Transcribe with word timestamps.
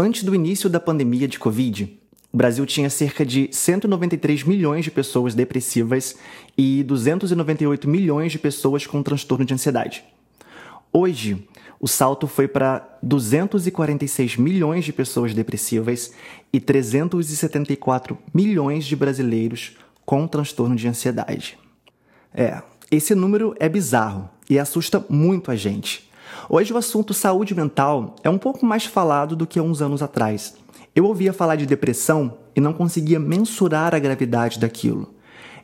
Antes 0.00 0.22
do 0.22 0.32
início 0.32 0.70
da 0.70 0.78
pandemia 0.78 1.26
de 1.26 1.40
Covid, 1.40 1.98
o 2.32 2.36
Brasil 2.36 2.64
tinha 2.64 2.88
cerca 2.88 3.26
de 3.26 3.48
193 3.50 4.44
milhões 4.44 4.84
de 4.84 4.92
pessoas 4.92 5.34
depressivas 5.34 6.14
e 6.56 6.84
298 6.84 7.88
milhões 7.88 8.30
de 8.30 8.38
pessoas 8.38 8.86
com 8.86 9.02
transtorno 9.02 9.44
de 9.44 9.52
ansiedade. 9.52 10.04
Hoje, 10.92 11.48
o 11.80 11.88
salto 11.88 12.28
foi 12.28 12.46
para 12.46 12.96
246 13.02 14.36
milhões 14.36 14.84
de 14.84 14.92
pessoas 14.92 15.34
depressivas 15.34 16.12
e 16.52 16.60
374 16.60 18.16
milhões 18.32 18.84
de 18.84 18.94
brasileiros 18.94 19.76
com 20.06 20.28
transtorno 20.28 20.76
de 20.76 20.86
ansiedade. 20.86 21.58
É, 22.32 22.62
esse 22.88 23.16
número 23.16 23.52
é 23.58 23.68
bizarro 23.68 24.30
e 24.48 24.60
assusta 24.60 25.04
muito 25.08 25.50
a 25.50 25.56
gente. 25.56 26.07
Hoje 26.50 26.72
o 26.72 26.78
assunto 26.78 27.12
saúde 27.12 27.54
mental 27.54 28.16
é 28.24 28.30
um 28.30 28.38
pouco 28.38 28.64
mais 28.64 28.86
falado 28.86 29.36
do 29.36 29.46
que 29.46 29.58
há 29.58 29.62
uns 29.62 29.82
anos 29.82 30.02
atrás. 30.02 30.56
Eu 30.96 31.04
ouvia 31.04 31.30
falar 31.30 31.56
de 31.56 31.66
depressão 31.66 32.38
e 32.56 32.60
não 32.60 32.72
conseguia 32.72 33.20
mensurar 33.20 33.94
a 33.94 33.98
gravidade 33.98 34.58
daquilo. 34.58 35.12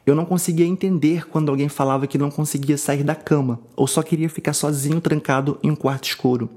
Eu 0.05 0.15
não 0.15 0.27
conseguia 0.27 0.66
entender 0.66 1.27
quando 1.27 1.48
alguém 1.48 1.70
falava 1.70 2.06
que 2.06 2.19
não 2.19 2.30
conseguia 2.30 2.77
sair 2.77 3.02
da 3.02 3.15
cama 3.15 3.61
ou 3.75 3.87
só 3.87 4.02
queria 4.02 4.28
ficar 4.28 4.52
sozinho 4.52 5.01
trancado 5.01 5.59
em 5.62 5.70
um 5.70 5.75
quarto 5.75 6.05
escuro. 6.05 6.51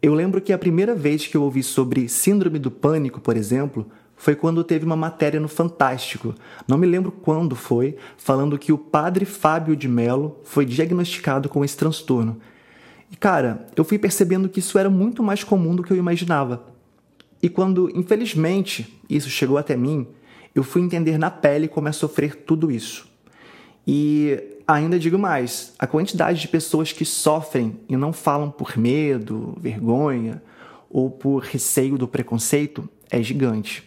Eu 0.00 0.14
lembro 0.14 0.40
que 0.40 0.54
a 0.54 0.58
primeira 0.58 0.94
vez 0.94 1.26
que 1.26 1.36
eu 1.36 1.42
ouvi 1.42 1.62
sobre 1.62 2.08
síndrome 2.08 2.58
do 2.58 2.70
pânico, 2.70 3.20
por 3.20 3.36
exemplo, 3.36 3.86
foi 4.16 4.34
quando 4.34 4.64
teve 4.64 4.86
uma 4.86 4.96
matéria 4.96 5.38
no 5.38 5.48
Fantástico, 5.48 6.34
não 6.66 6.78
me 6.78 6.86
lembro 6.86 7.12
quando 7.12 7.54
foi, 7.54 7.98
falando 8.16 8.58
que 8.58 8.72
o 8.72 8.78
padre 8.78 9.26
Fábio 9.26 9.76
de 9.76 9.86
Mello 9.86 10.38
foi 10.44 10.64
diagnosticado 10.64 11.46
com 11.46 11.62
esse 11.62 11.76
transtorno 11.76 12.40
e 13.10 13.16
cara, 13.16 13.66
eu 13.76 13.84
fui 13.84 13.98
percebendo 13.98 14.48
que 14.48 14.60
isso 14.60 14.78
era 14.78 14.88
muito 14.88 15.22
mais 15.22 15.42
comum 15.42 15.74
do 15.74 15.82
que 15.82 15.92
eu 15.92 15.96
imaginava. 15.96 16.64
E 17.42 17.48
quando, 17.48 17.90
infelizmente, 17.96 19.00
isso 19.08 19.28
chegou 19.28 19.58
até 19.58 19.76
mim, 19.76 20.06
eu 20.54 20.62
fui 20.62 20.82
entender 20.82 21.18
na 21.18 21.30
pele 21.30 21.68
como 21.68 21.88
é 21.88 21.92
sofrer 21.92 22.36
tudo 22.36 22.70
isso. 22.70 23.08
E 23.86 24.38
ainda 24.66 24.98
digo 24.98 25.18
mais: 25.18 25.72
a 25.78 25.86
quantidade 25.86 26.40
de 26.40 26.48
pessoas 26.48 26.92
que 26.92 27.04
sofrem 27.04 27.80
e 27.88 27.96
não 27.96 28.12
falam 28.12 28.50
por 28.50 28.76
medo, 28.76 29.56
vergonha 29.58 30.42
ou 30.88 31.10
por 31.10 31.42
receio 31.42 31.96
do 31.96 32.06
preconceito 32.06 32.88
é 33.10 33.22
gigante. 33.22 33.84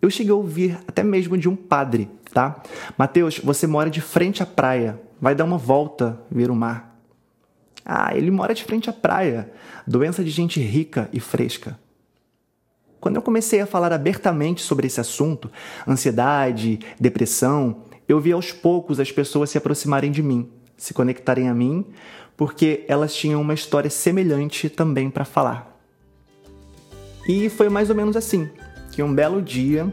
Eu 0.00 0.10
cheguei 0.10 0.32
a 0.32 0.36
ouvir 0.36 0.78
até 0.88 1.02
mesmo 1.02 1.38
de 1.38 1.48
um 1.48 1.54
padre, 1.54 2.10
tá? 2.32 2.60
Mateus, 2.98 3.38
você 3.38 3.66
mora 3.66 3.88
de 3.88 4.00
frente 4.00 4.42
à 4.42 4.46
praia, 4.46 5.00
vai 5.20 5.34
dar 5.34 5.44
uma 5.44 5.58
volta 5.58 6.20
ver 6.30 6.50
o 6.50 6.56
mar. 6.56 6.91
Ah, 7.84 8.16
ele 8.16 8.30
mora 8.30 8.54
de 8.54 8.64
frente 8.64 8.88
à 8.88 8.92
praia. 8.92 9.50
Doença 9.86 10.22
de 10.22 10.30
gente 10.30 10.60
rica 10.60 11.08
e 11.12 11.20
fresca. 11.20 11.78
Quando 13.00 13.16
eu 13.16 13.22
comecei 13.22 13.60
a 13.60 13.66
falar 13.66 13.92
abertamente 13.92 14.62
sobre 14.62 14.86
esse 14.86 15.00
assunto, 15.00 15.50
ansiedade, 15.88 16.78
depressão, 17.00 17.82
eu 18.08 18.20
vi 18.20 18.30
aos 18.30 18.52
poucos 18.52 19.00
as 19.00 19.10
pessoas 19.10 19.50
se 19.50 19.58
aproximarem 19.58 20.12
de 20.12 20.22
mim, 20.22 20.48
se 20.76 20.94
conectarem 20.94 21.48
a 21.48 21.54
mim, 21.54 21.84
porque 22.36 22.84
elas 22.86 23.14
tinham 23.14 23.40
uma 23.40 23.54
história 23.54 23.90
semelhante 23.90 24.68
também 24.68 25.10
para 25.10 25.24
falar. 25.24 25.80
E 27.26 27.48
foi 27.48 27.68
mais 27.68 27.90
ou 27.90 27.96
menos 27.96 28.16
assim 28.16 28.48
que 28.92 29.02
um 29.02 29.12
belo 29.12 29.40
dia, 29.40 29.92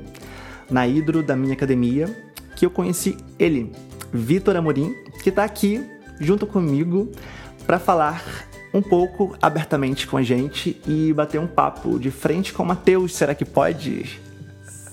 na 0.70 0.86
hidro 0.86 1.24
da 1.24 1.36
minha 1.36 1.54
academia, 1.54 2.32
que 2.56 2.66
eu 2.66 2.70
conheci 2.70 3.18
ele, 3.40 3.72
Vitor 4.12 4.56
Amorim, 4.56 4.94
que 5.24 5.30
está 5.30 5.44
aqui 5.44 5.84
junto 6.20 6.46
comigo 6.46 7.10
para 7.70 7.78
falar 7.78 8.26
um 8.74 8.82
pouco 8.82 9.38
abertamente 9.40 10.08
com 10.08 10.18
a 10.18 10.24
gente 10.24 10.82
e 10.88 11.14
bater 11.14 11.40
um 11.40 11.46
papo 11.46 12.00
de 12.00 12.10
frente 12.10 12.52
com 12.52 12.64
o 12.64 12.66
Matheus. 12.66 13.16
Será 13.16 13.36
que 13.36 13.46
pode? 13.46 14.20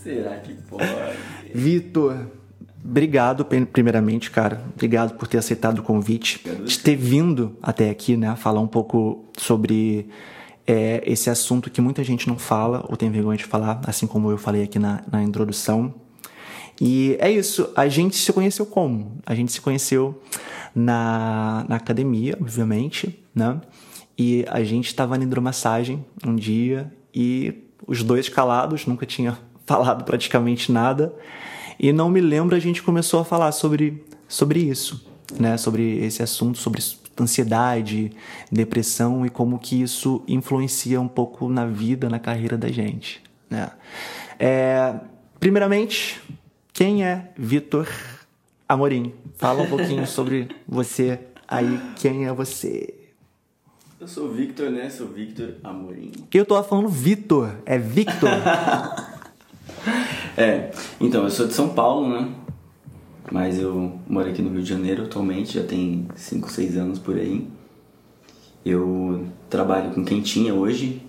Será 0.02 0.36
que 0.36 0.52
pode? 0.52 0.86
Vitor, 1.54 2.26
obrigado 2.84 3.46
primeiramente, 3.46 4.30
cara. 4.30 4.62
Obrigado 4.74 5.14
por 5.14 5.26
ter 5.26 5.38
aceitado 5.38 5.78
o 5.78 5.82
convite, 5.82 6.42
de 6.66 6.78
ter 6.78 6.96
vindo 6.96 7.56
até 7.62 7.88
aqui, 7.88 8.14
né? 8.14 8.36
Falar 8.36 8.60
um 8.60 8.66
pouco 8.66 9.24
sobre 9.38 10.10
é, 10.66 11.02
esse 11.06 11.30
assunto 11.30 11.70
que 11.70 11.80
muita 11.80 12.04
gente 12.04 12.28
não 12.28 12.36
fala 12.36 12.84
ou 12.90 12.94
tem 12.94 13.10
vergonha 13.10 13.38
de 13.38 13.44
falar, 13.44 13.80
assim 13.86 14.06
como 14.06 14.30
eu 14.30 14.36
falei 14.36 14.62
aqui 14.62 14.78
na, 14.78 15.02
na 15.10 15.22
introdução. 15.22 15.94
E 16.80 17.16
é 17.20 17.30
isso, 17.30 17.70
a 17.74 17.88
gente 17.88 18.16
se 18.16 18.32
conheceu 18.32 18.66
como? 18.66 19.18
A 19.24 19.34
gente 19.34 19.52
se 19.52 19.60
conheceu 19.60 20.20
na, 20.74 21.64
na 21.68 21.76
academia, 21.76 22.36
obviamente, 22.40 23.18
né? 23.34 23.60
E 24.18 24.44
a 24.48 24.62
gente 24.62 24.86
estava 24.86 25.16
na 25.16 25.24
hidromassagem 25.24 26.04
um 26.26 26.34
dia 26.34 26.92
e 27.14 27.64
os 27.86 28.02
dois 28.02 28.28
calados, 28.28 28.86
nunca 28.86 29.06
tinha 29.06 29.38
falado 29.66 30.04
praticamente 30.04 30.70
nada. 30.70 31.14
E 31.78 31.92
não 31.92 32.08
me 32.10 32.20
lembro, 32.20 32.56
a 32.56 32.58
gente 32.58 32.82
começou 32.82 33.20
a 33.20 33.24
falar 33.24 33.52
sobre, 33.52 34.04
sobre 34.28 34.60
isso, 34.60 35.06
né? 35.38 35.56
Sobre 35.56 35.98
esse 36.04 36.22
assunto, 36.22 36.58
sobre 36.58 36.82
ansiedade, 37.18 38.12
depressão 38.52 39.24
e 39.24 39.30
como 39.30 39.58
que 39.58 39.80
isso 39.80 40.22
influencia 40.28 41.00
um 41.00 41.08
pouco 41.08 41.48
na 41.48 41.66
vida, 41.66 42.10
na 42.10 42.18
carreira 42.18 42.58
da 42.58 42.68
gente, 42.68 43.22
né? 43.48 43.70
É, 44.38 44.94
primeiramente, 45.40 46.20
quem 46.76 47.02
é 47.02 47.32
Vitor 47.38 47.88
Amorim, 48.68 49.14
fala 49.36 49.62
um 49.62 49.66
pouquinho 49.66 50.06
sobre 50.06 50.48
você 50.68 51.18
aí, 51.48 51.80
quem 51.96 52.26
é 52.26 52.32
você? 52.34 52.92
Eu 53.98 54.06
sou 54.06 54.26
o 54.26 54.30
Victor, 54.30 54.68
né? 54.68 54.90
Sou 54.90 55.06
Victor 55.06 55.54
Amorim. 55.64 56.12
Eu 56.34 56.44
tô 56.44 56.62
falando 56.62 56.90
Vitor, 56.90 57.50
é 57.64 57.78
Victor. 57.78 58.28
é, 60.36 60.70
então, 61.00 61.24
eu 61.24 61.30
sou 61.30 61.46
de 61.46 61.54
São 61.54 61.70
Paulo, 61.70 62.10
né? 62.10 62.30
Mas 63.32 63.58
eu 63.58 63.98
moro 64.06 64.28
aqui 64.28 64.42
no 64.42 64.50
Rio 64.50 64.62
de 64.62 64.68
Janeiro 64.68 65.04
atualmente, 65.04 65.54
já 65.54 65.64
tem 65.64 66.06
5, 66.14 66.50
6 66.50 66.76
anos 66.76 66.98
por 66.98 67.16
aí. 67.16 67.48
Eu 68.62 69.26
trabalho 69.48 69.92
com 69.92 70.04
quentinha 70.04 70.52
hoje. 70.52 71.05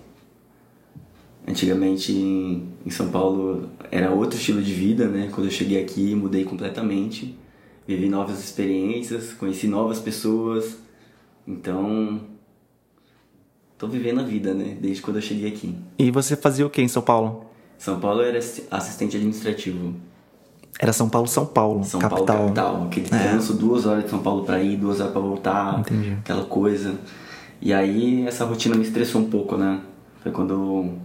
Antigamente 1.48 2.12
em 2.12 2.90
São 2.90 3.08
Paulo 3.08 3.70
era 3.90 4.10
outro 4.10 4.38
estilo 4.38 4.62
de 4.62 4.72
vida, 4.72 5.08
né? 5.08 5.30
Quando 5.32 5.46
eu 5.46 5.50
cheguei 5.50 5.82
aqui 5.82 6.14
mudei 6.14 6.44
completamente 6.44 7.36
vivi 7.88 8.06
novas 8.06 8.38
experiências, 8.38 9.32
conheci 9.32 9.66
novas 9.66 9.98
pessoas. 9.98 10.76
Então, 11.46 12.20
tô 13.78 13.88
vivendo 13.88 14.20
a 14.20 14.24
vida, 14.24 14.52
né? 14.52 14.76
Desde 14.78 15.00
quando 15.00 15.16
eu 15.16 15.22
cheguei 15.22 15.48
aqui. 15.48 15.74
E 15.98 16.10
você 16.10 16.36
fazia 16.36 16.66
o 16.66 16.70
que 16.70 16.82
em 16.82 16.88
São 16.88 17.00
Paulo? 17.00 17.46
São 17.78 17.98
Paulo 17.98 18.20
era 18.20 18.38
assistente 18.38 19.16
administrativo. 19.16 19.94
Era 20.78 20.92
São 20.92 21.08
Paulo, 21.08 21.26
São 21.26 21.46
Paulo, 21.46 21.82
São 21.82 21.98
capital. 21.98 22.26
Paulo, 22.26 22.42
capital. 22.48 22.82
Aquele 22.84 23.06
é. 23.06 23.08
trânsito, 23.08 23.54
duas 23.54 23.86
horas 23.86 24.04
de 24.04 24.10
São 24.10 24.18
Paulo 24.18 24.44
para 24.44 24.62
ir, 24.62 24.76
duas 24.76 25.00
horas 25.00 25.12
para 25.12 25.22
voltar. 25.22 25.80
Entendi. 25.80 26.12
Aquela 26.20 26.44
coisa. 26.44 26.94
E 27.58 27.72
aí 27.72 28.26
essa 28.26 28.44
rotina 28.44 28.76
me 28.76 28.82
estressou 28.82 29.22
um 29.22 29.30
pouco, 29.30 29.56
né? 29.56 29.80
Foi 30.22 30.30
quando 30.30 30.52
eu, 30.52 30.98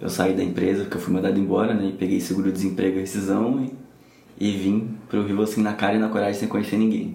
eu 0.00 0.08
saí 0.08 0.34
da 0.34 0.42
empresa, 0.42 0.84
porque 0.84 0.96
eu 0.96 1.00
fui 1.00 1.12
mandado 1.12 1.38
embora, 1.38 1.74
né? 1.74 1.88
E 1.88 1.92
peguei 1.92 2.20
seguro-desemprego 2.20 2.96
e 2.96 3.00
rescisão 3.00 3.64
e 3.64 3.80
e 4.40 4.52
vim 4.52 4.96
pro 5.06 5.22
Rio 5.22 5.42
assim 5.42 5.60
na 5.60 5.74
cara 5.74 5.96
e 5.96 5.98
na 5.98 6.08
coragem 6.08 6.40
sem 6.40 6.48
conhecer 6.48 6.78
ninguém. 6.78 7.14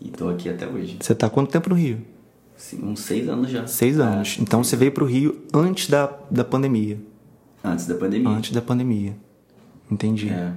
E 0.00 0.08
tô 0.08 0.28
aqui 0.28 0.48
até 0.48 0.66
hoje. 0.66 0.98
Você 1.00 1.14
tá 1.14 1.28
quanto 1.28 1.50
tempo 1.50 1.68
no 1.68 1.74
Rio? 1.74 1.98
Sim, 2.56 2.80
uns 2.84 3.00
seis 3.00 3.28
anos 3.28 3.50
já. 3.50 3.66
Seis 3.66 3.98
é. 3.98 4.02
anos. 4.02 4.38
Então 4.40 4.62
você 4.62 4.76
veio 4.76 4.92
pro 4.92 5.04
Rio 5.04 5.42
antes 5.52 5.88
da, 5.88 6.10
da 6.30 6.44
pandemia. 6.44 6.98
Antes 7.64 7.86
da 7.86 7.96
pandemia. 7.96 8.28
Antes 8.28 8.52
da 8.52 8.62
pandemia. 8.62 9.16
Entendi. 9.90 10.28
É. 10.28 10.52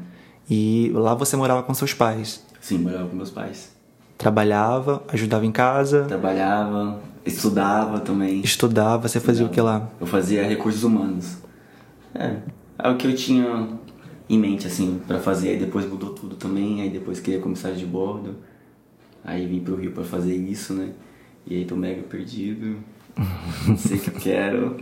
E 0.48 0.92
lá 0.94 1.16
você 1.16 1.36
morava 1.36 1.64
com 1.64 1.74
seus 1.74 1.94
pais? 1.94 2.46
Sim, 2.62 2.78
morava 2.78 3.10
com 3.10 3.16
meus 3.16 3.32
pais. 3.32 3.72
Trabalhava, 4.18 5.04
ajudava 5.12 5.46
em 5.46 5.52
casa? 5.52 6.04
Trabalhava, 6.04 7.02
estudava 7.26 8.00
também. 8.00 8.42
Estudava, 8.42 9.08
você 9.08 9.20
fazia 9.20 9.46
estudava. 9.46 9.52
o 9.52 9.54
que 9.54 9.62
lá? 9.62 9.90
Eu 10.00 10.06
fazia 10.06 10.48
recursos 10.48 10.84
humanos. 10.84 11.38
É, 12.16 12.38
é 12.80 12.90
o 12.90 12.98
que 12.98 13.08
eu 13.08 13.16
tinha 13.16 13.70
em 14.30 14.38
mente, 14.38 14.68
assim, 14.68 15.02
para 15.08 15.20
fazer. 15.20 15.50
Aí 15.50 15.58
depois 15.58 15.88
mudou 15.88 16.12
tudo 16.12 16.36
também, 16.36 16.82
aí 16.82 16.90
depois 16.90 17.20
queria 17.20 17.40
comissário 17.40 17.78
de 17.78 17.86
bordo. 17.86 18.36
Aí 19.24 19.46
vim 19.46 19.60
pro 19.60 19.76
Rio 19.76 19.92
para 19.92 20.04
fazer 20.04 20.36
isso, 20.36 20.74
né? 20.74 20.92
E 21.46 21.56
aí 21.56 21.66
tô 21.66 21.76
mega 21.76 22.02
perdido. 22.04 22.78
Não 23.68 23.78
sei 23.78 23.98
o 23.98 24.00
que 24.02 24.10
eu 24.10 24.14
quero. 24.14 24.78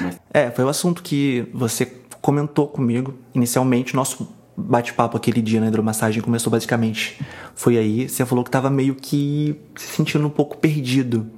Mas... 0.00 0.20
É, 0.32 0.50
foi 0.50 0.64
o 0.64 0.68
assunto 0.68 1.02
que 1.02 1.46
você 1.52 1.86
comentou 2.20 2.68
comigo 2.68 3.14
inicialmente. 3.34 3.94
Nosso 3.94 4.28
bate-papo 4.56 5.16
aquele 5.16 5.40
dia 5.40 5.60
na 5.60 5.68
hidromassagem 5.68 6.22
começou 6.22 6.50
basicamente. 6.50 7.20
Foi 7.54 7.78
aí, 7.78 8.08
você 8.08 8.24
falou 8.26 8.44
que 8.44 8.50
tava 8.50 8.70
meio 8.70 8.94
que 8.94 9.56
se 9.76 9.96
sentindo 9.96 10.26
um 10.26 10.30
pouco 10.30 10.56
perdido 10.56 11.30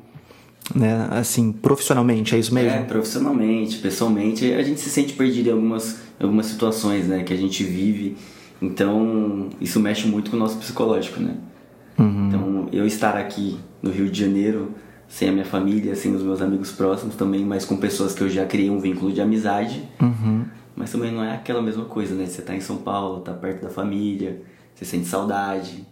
né? 0.75 1.09
Assim, 1.11 1.53
profissionalmente, 1.53 2.35
é 2.35 2.39
isso 2.39 2.55
mesmo? 2.55 2.71
É, 2.71 2.83
profissionalmente, 2.83 3.79
pessoalmente, 3.79 4.53
a 4.53 4.63
gente 4.63 4.81
se 4.81 4.91
sente 4.91 5.13
perdido 5.15 5.49
em 5.49 5.53
algumas, 5.53 6.01
algumas 6.19 6.47
situações, 6.47 7.07
né? 7.07 7.23
Que 7.23 7.33
a 7.33 7.37
gente 7.37 7.65
vive. 7.65 8.17
Então, 8.61 9.49
isso 9.61 9.81
mexe 9.81 10.07
muito 10.07 10.31
com 10.31 10.37
o 10.37 10.41
nosso 10.41 10.59
psicológico, 10.59 11.21
né? 11.21 11.35
Uhum. 11.99 12.29
Então, 12.29 12.69
eu 12.73 12.87
estar 12.87 13.17
aqui 13.17 13.59
no 13.83 13.91
Rio 13.91 14.09
de 14.09 14.21
Janeiro 14.21 14.75
sem 15.09 15.29
a 15.29 15.33
minha 15.33 15.45
família, 15.45 15.97
sem 15.97 16.15
os 16.15 16.23
meus 16.23 16.41
amigos 16.41 16.71
próximos 16.71 17.17
também, 17.17 17.45
mas 17.45 17.65
com 17.65 17.77
pessoas 17.77 18.15
que 18.15 18.23
eu 18.23 18.29
já 18.29 18.47
criei 18.47 18.71
um 18.71 18.79
vínculo 18.79 19.13
de 19.13 19.21
amizade. 19.21 19.89
Uhum. 20.01 20.45
Mas 20.77 20.93
também 20.93 21.13
não 21.13 21.23
é 21.23 21.35
aquela 21.35 21.61
mesma 21.61 21.85
coisa, 21.85 22.15
né? 22.15 22.27
Você 22.27 22.43
tá 22.43 22.55
em 22.55 22.61
São 22.61 22.77
Paulo, 22.77 23.21
tá 23.21 23.33
perto 23.33 23.63
da 23.63 23.69
família, 23.69 24.41
você 24.75 24.85
sente 24.85 25.07
saudade, 25.07 25.85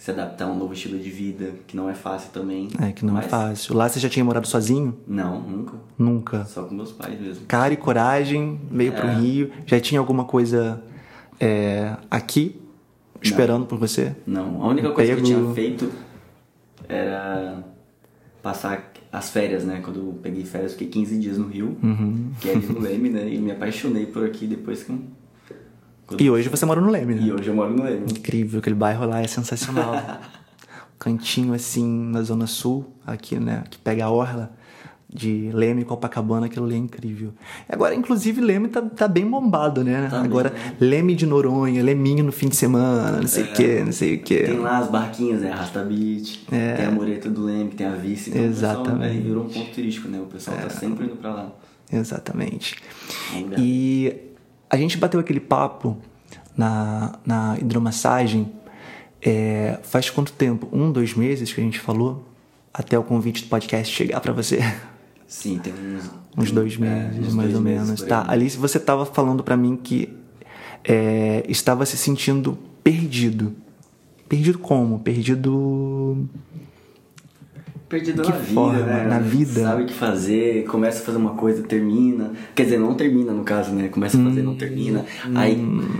se 0.00 0.10
adaptar 0.10 0.46
a 0.46 0.48
um 0.48 0.56
novo 0.58 0.72
estilo 0.72 0.98
de 0.98 1.10
vida, 1.10 1.52
que 1.66 1.76
não 1.76 1.86
é 1.90 1.92
fácil 1.94 2.30
também. 2.32 2.68
É, 2.80 2.90
que 2.90 3.04
não 3.04 3.12
Mas- 3.12 3.26
é 3.26 3.28
fácil. 3.28 3.76
Lá 3.76 3.86
você 3.86 4.00
já 4.00 4.08
tinha 4.08 4.24
morado 4.24 4.48
sozinho? 4.48 4.96
Não, 5.06 5.38
nunca. 5.42 5.74
Nunca. 5.98 6.44
Só 6.46 6.62
com 6.62 6.74
meus 6.74 6.90
pais 6.90 7.20
mesmo. 7.20 7.44
Cara 7.46 7.74
e 7.74 7.76
coragem, 7.76 8.58
veio 8.70 8.92
pro 8.92 9.06
É. 9.06 9.14
Rio. 9.16 9.50
Já 9.66 9.78
tinha 9.78 10.00
alguma 10.00 10.24
coisa 10.24 10.82
é, 11.38 11.96
aqui, 12.10 12.58
esperando 13.20 13.66
por 13.66 13.78
você? 13.78 14.16
Não, 14.26 14.62
a 14.62 14.68
única 14.68 14.90
coisa 14.90 15.14
que 15.14 15.20
eu 15.20 15.22
Pego- 15.26 15.42
tinha 15.42 15.54
feito 15.54 15.90
era 16.88 17.62
passar 18.42 18.90
as 19.12 19.28
férias, 19.30 19.64
né? 19.64 19.80
Quando 19.82 19.98
eu 20.00 20.18
peguei 20.22 20.44
férias, 20.44 20.72
fiquei 20.72 20.88
15 20.88 21.18
dias 21.18 21.36
no 21.36 21.46
Rio, 21.46 21.76
Uhum. 21.82 22.30
que 22.40 22.48
é 22.48 22.56
no 22.56 22.80
Leme, 22.80 23.10
né? 23.10 23.28
E 23.28 23.38
me 23.38 23.50
apaixonei 23.50 24.06
por 24.06 24.24
aqui 24.24 24.46
depois 24.46 24.82
que... 24.82 24.98
E 26.18 26.30
hoje 26.30 26.48
você 26.48 26.66
mora 26.66 26.80
no 26.80 26.90
Leme, 26.90 27.14
né? 27.14 27.22
E 27.22 27.32
hoje 27.32 27.48
eu 27.48 27.54
moro 27.54 27.72
no 27.74 27.82
Leme. 27.84 28.06
Incrível, 28.10 28.60
aquele 28.60 28.74
bairro 28.76 29.06
lá 29.06 29.20
é 29.20 29.26
sensacional. 29.26 29.94
Cantinho 30.98 31.54
assim 31.54 31.86
na 32.10 32.22
Zona 32.22 32.46
Sul, 32.46 32.92
aqui, 33.06 33.38
né? 33.38 33.64
Que 33.70 33.78
pega 33.78 34.04
a 34.04 34.10
orla 34.10 34.52
de 35.12 35.50
Leme 35.52 35.82
e 35.82 35.84
Copacabana, 35.84 36.46
aquilo 36.46 36.66
ali 36.66 36.74
é 36.74 36.78
incrível. 36.78 37.32
Agora, 37.68 37.94
inclusive, 37.94 38.40
Leme 38.40 38.68
tá, 38.68 38.80
tá 38.82 39.08
bem 39.08 39.26
bombado, 39.26 39.82
né? 39.82 40.06
Tá 40.08 40.20
Agora, 40.22 40.50
bem, 40.50 40.58
né? 40.62 40.76
Leme 40.80 41.14
de 41.16 41.26
Noronha, 41.26 41.82
Leminho 41.82 42.22
no 42.22 42.30
fim 42.30 42.48
de 42.48 42.54
semana, 42.54 43.18
não 43.20 43.26
sei 43.26 43.44
o 43.44 43.52
que, 43.52 43.80
não 43.82 43.92
sei 43.92 44.16
o 44.16 44.22
que. 44.22 44.34
É. 44.36 44.46
Tem 44.48 44.58
lá 44.58 44.78
as 44.78 44.88
barquinhas, 44.88 45.40
né? 45.40 45.50
Arrasta 45.52 45.82
Beach, 45.82 46.46
É. 46.52 46.74
tem 46.74 46.86
a 46.86 46.90
Mureta 46.92 47.28
do 47.28 47.44
Leme, 47.44 47.70
tem 47.70 47.86
a 47.86 47.92
Vice. 47.96 48.30
Então 48.30 48.42
Exatamente. 48.44 48.90
O 48.90 48.92
pessoal, 48.92 48.98
né, 49.14 49.20
virou 49.20 49.44
um 49.44 49.48
ponto 49.48 49.70
turístico, 49.74 50.08
né? 50.08 50.20
O 50.20 50.26
pessoal 50.26 50.56
É. 50.58 50.60
tá 50.62 50.70
sempre 50.70 51.06
indo 51.06 51.16
pra 51.16 51.34
lá. 51.34 51.52
Exatamente. 51.92 52.76
É. 53.34 53.60
E 53.60 54.29
a 54.70 54.76
gente 54.76 54.96
bateu 54.96 55.18
aquele 55.18 55.40
papo 55.40 55.98
na, 56.56 57.18
na 57.26 57.58
hidromassagem 57.58 58.52
é, 59.20 59.78
faz 59.82 60.08
quanto 60.08 60.32
tempo? 60.32 60.68
Um, 60.72 60.90
dois 60.90 61.14
meses 61.14 61.52
que 61.52 61.60
a 61.60 61.64
gente 61.64 61.78
falou? 61.78 62.24
Até 62.72 62.98
o 62.98 63.02
convite 63.02 63.42
do 63.42 63.48
podcast 63.48 63.94
chegar 63.94 64.20
pra 64.20 64.32
você? 64.32 64.60
Sim, 65.26 65.58
tem 65.58 65.72
uns... 65.72 66.20
Uns 66.36 66.52
dois 66.52 66.74
é, 66.74 66.78
meses, 66.78 67.26
uns 67.26 67.34
mais 67.34 67.48
dois 67.48 67.54
ou 67.56 67.60
meses 67.60 67.84
menos. 67.86 68.02
Tá, 68.02 68.24
ali 68.28 68.48
você 68.50 68.78
tava 68.78 69.04
falando 69.04 69.42
pra 69.42 69.56
mim 69.56 69.76
que 69.76 70.16
é, 70.84 71.44
estava 71.48 71.84
se 71.84 71.96
sentindo 71.96 72.56
perdido. 72.84 73.54
Perdido 74.28 74.58
como? 74.58 75.00
Perdido. 75.00 76.28
Perdido 77.90 78.22
Que 78.22 78.30
na 78.30 78.36
vida, 78.36 78.54
forma, 78.54 78.78
né? 78.78 79.06
na 79.08 79.18
vida. 79.18 79.62
Sabe 79.64 79.82
o 79.82 79.86
que 79.86 79.92
fazer, 79.92 80.62
começa 80.66 81.02
a 81.02 81.04
fazer 81.04 81.18
uma 81.18 81.34
coisa, 81.34 81.60
termina. 81.64 82.30
Quer 82.54 82.62
dizer, 82.62 82.78
não 82.78 82.94
termina 82.94 83.32
no 83.32 83.42
caso, 83.42 83.72
né? 83.72 83.88
Começa 83.88 84.16
a 84.16 84.22
fazer, 84.22 84.42
não 84.44 84.54
termina. 84.54 85.04
Aí 85.34 85.58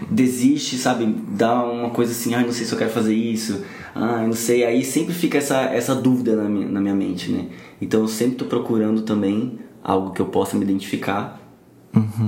desiste, 0.09 0.79
sabe? 0.79 1.13
Dá 1.31 1.65
uma 1.65 1.91
coisa 1.91 2.13
assim, 2.13 2.33
ah, 2.33 2.43
não 2.43 2.53
sei 2.53 2.65
se 2.65 2.73
eu 2.73 2.79
quero 2.79 2.93
fazer 2.93 3.13
isso. 3.13 3.65
Ah, 3.93 4.23
não 4.25 4.33
sei. 4.35 4.65
Aí 4.65 4.85
sempre 4.85 5.13
fica 5.13 5.39
essa, 5.39 5.63
essa 5.63 5.93
dúvida 5.93 6.37
na 6.37 6.49
minha, 6.49 6.69
na 6.69 6.81
minha 6.81 6.95
mente, 6.95 7.33
né? 7.33 7.47
Então 7.83 8.03
eu 8.03 8.09
sempre 8.09 8.37
tô 8.37 8.45
procurando 8.45 9.03
também 9.03 9.59
algo 9.83 10.13
que 10.13 10.23
eu 10.23 10.27
possa 10.27 10.57
me 10.57 10.63
identificar. 10.63 11.41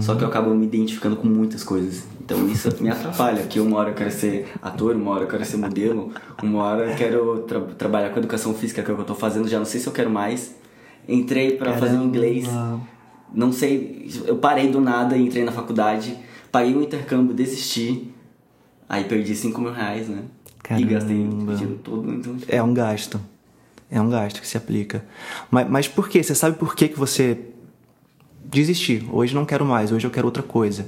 Só 0.01 0.17
que 0.17 0.25
eu 0.25 0.29
acabo 0.29 0.53
me 0.53 0.67
identificando 0.67 1.15
com 1.15 1.29
muitas 1.29 1.63
coisas. 1.63 2.09
Então 2.33 2.49
isso 2.49 2.83
me 2.83 2.89
atrapalha, 2.91 3.43
porque 3.43 3.61
uma 3.61 3.79
hora 3.79 3.91
eu 3.91 3.95
quero 3.95 4.11
ser 4.11 4.49
ator, 4.61 4.97
uma 4.97 5.11
hora 5.13 5.25
eu 5.25 5.29
quero 5.29 5.45
ser 5.45 5.57
modelo, 5.59 6.13
uma 6.43 6.63
hora 6.65 6.91
eu 6.91 6.97
quero 6.97 7.39
tra- 7.41 7.61
trabalhar 7.79 8.11
com 8.11 8.19
educação 8.19 8.55
física, 8.55 8.83
que 8.83 8.91
é 8.91 8.93
o 8.93 8.97
que 8.97 9.03
eu 9.03 9.07
tô 9.07 9.15
fazendo, 9.15 9.49
já 9.49 9.59
não 9.59 9.65
sei 9.67 9.81
se 9.81 9.87
eu 9.87 9.93
quero 9.93 10.11
mais. 10.11 10.55
Entrei 11.09 11.53
pra 11.57 11.73
fazer 11.75 11.95
Caramba. 11.97 12.05
inglês, 12.05 12.49
não 13.35 13.51
sei, 13.53 14.09
eu 14.27 14.37
parei 14.37 14.69
do 14.71 14.81
nada 14.81 15.17
e 15.17 15.23
entrei 15.27 15.45
na 15.45 15.53
faculdade, 15.53 16.17
paguei 16.51 16.75
um 16.77 16.83
intercâmbio, 16.83 17.35
desisti, 17.35 18.13
aí 18.89 19.05
perdi 19.05 19.35
5 19.35 19.61
mil 19.61 19.73
reais, 19.73 20.09
né? 20.09 20.23
E 20.79 20.85
gastei 20.85 21.17
Caramba. 21.25 21.53
o 21.53 21.57
dinheiro 21.57 21.81
todo, 21.83 22.13
então... 22.15 22.37
É 22.49 22.63
um 22.63 22.73
gasto. 22.73 23.21
É 23.91 24.01
um 24.01 24.09
gasto 24.09 24.41
que 24.41 24.47
se 24.49 24.57
aplica. 24.57 25.05
Mas, 25.51 25.69
mas 25.69 25.89
por 25.89 26.09
quê? 26.09 26.23
Você 26.23 26.35
sabe 26.35 26.57
por 26.57 26.75
que, 26.75 26.89
que 26.89 26.99
você 26.99 27.37
desistiu? 28.45 29.03
Hoje 29.13 29.35
não 29.35 29.45
quero 29.45 29.65
mais, 29.67 29.93
hoje 29.93 30.07
eu 30.07 30.11
quero 30.11 30.27
outra 30.27 30.43
coisa. 30.43 30.87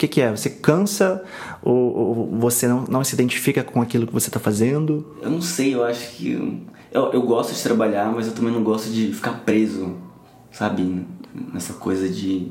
Que, 0.00 0.08
que 0.08 0.22
é? 0.22 0.30
Você 0.30 0.48
cansa 0.48 1.22
ou, 1.62 1.94
ou 1.94 2.38
você 2.38 2.66
não, 2.66 2.84
não 2.84 3.04
se 3.04 3.12
identifica 3.12 3.62
com 3.62 3.82
aquilo 3.82 4.06
que 4.06 4.12
você 4.14 4.30
está 4.30 4.40
fazendo? 4.40 5.14
Eu 5.20 5.28
não 5.28 5.42
sei, 5.42 5.74
eu 5.74 5.84
acho 5.84 6.16
que. 6.16 6.64
Eu, 6.90 7.12
eu 7.12 7.20
gosto 7.20 7.54
de 7.54 7.62
trabalhar, 7.62 8.10
mas 8.10 8.26
eu 8.26 8.32
também 8.32 8.50
não 8.50 8.64
gosto 8.64 8.88
de 8.88 9.12
ficar 9.12 9.44
preso, 9.44 9.98
sabe? 10.50 11.06
Nessa 11.52 11.74
coisa 11.74 12.08
de, 12.08 12.50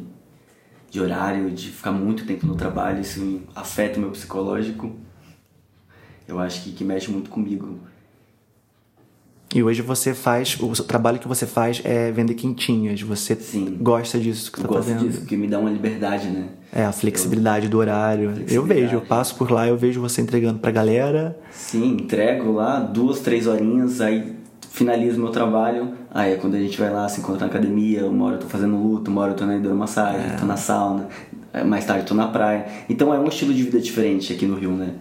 de 0.92 1.02
horário, 1.02 1.50
de 1.50 1.70
ficar 1.70 1.92
muito 1.92 2.24
tempo 2.24 2.46
no 2.46 2.54
trabalho, 2.54 3.02
isso 3.02 3.42
afeta 3.56 3.98
o 3.98 4.02
meu 4.02 4.12
psicológico. 4.12 4.96
Eu 6.28 6.38
acho 6.38 6.62
que, 6.62 6.72
que 6.72 6.84
mexe 6.84 7.10
muito 7.10 7.32
comigo. 7.32 7.80
E 9.54 9.64
hoje 9.64 9.82
você 9.82 10.14
faz, 10.14 10.56
o 10.60 10.84
trabalho 10.84 11.18
que 11.18 11.28
você 11.28 11.48
faz 11.48 11.82
é 11.84 12.12
vender 12.12 12.36
quentinhas. 12.36 13.02
Você 13.02 13.36
Sim. 13.36 13.78
gosta 13.82 14.20
disso 14.20 14.52
que 14.52 14.60
Eu 14.60 14.64
está 14.66 14.76
gosto 14.76 14.90
fazendo? 14.90 15.08
disso, 15.08 15.20
porque 15.22 15.36
me 15.36 15.48
dá 15.48 15.58
uma 15.58 15.72
liberdade, 15.72 16.28
né? 16.28 16.50
É, 16.72 16.86
a 16.86 16.92
flexibilidade 16.92 17.68
do 17.68 17.80
horário. 17.80 18.26
Eu 18.26 18.36
Flexibilidade. 18.36 18.82
vejo, 18.82 18.96
eu 18.98 19.02
passo 19.02 19.36
por 19.36 19.50
lá, 19.50 19.68
eu 19.68 19.76
vejo 19.76 20.00
você 20.00 20.22
entregando 20.22 20.60
pra 20.60 20.70
galera. 20.70 21.36
Sim, 21.50 21.94
entrego 21.94 22.52
lá 22.52 22.80
duas, 22.80 23.22
três 23.22 23.48
horinhas, 23.48 24.02
aí 24.02 24.36
finalizo 24.70 25.20
meu 25.20 25.32
trabalho. 25.32 25.94
Aí 26.14 26.34
é 26.34 26.36
quando 26.36 26.54
a 26.54 26.60
gente 26.60 26.78
vai 26.80 26.92
lá 26.92 27.10
se 27.10 27.20
encontra 27.20 27.42
na 27.42 27.48
academia, 27.48 28.06
uma 28.06 28.26
hora 28.26 28.36
eu 28.36 28.40
tô 28.42 28.48
fazendo 28.48 28.76
luta, 28.78 29.10
uma 29.10 29.22
hora 29.22 29.32
eu 29.32 29.36
tô 29.36 29.46
na 29.48 29.58
hidromassagem, 29.58 30.38
tô 30.40 30.46
na 30.46 30.58
sauna, 30.58 31.08
é, 31.52 31.64
mais 31.64 31.86
tarde 31.86 32.06
tô 32.06 32.14
na 32.14 32.28
praia. 32.28 32.68
Então 32.88 33.12
é 33.12 33.20
um 33.20 33.28
estilo 33.28 33.52
de 33.52 33.64
vida 33.64 33.80
diferente 33.80 34.32
aqui 34.32 34.46
no 34.46 34.54
Rio, 34.56 34.72
né? 34.74 34.92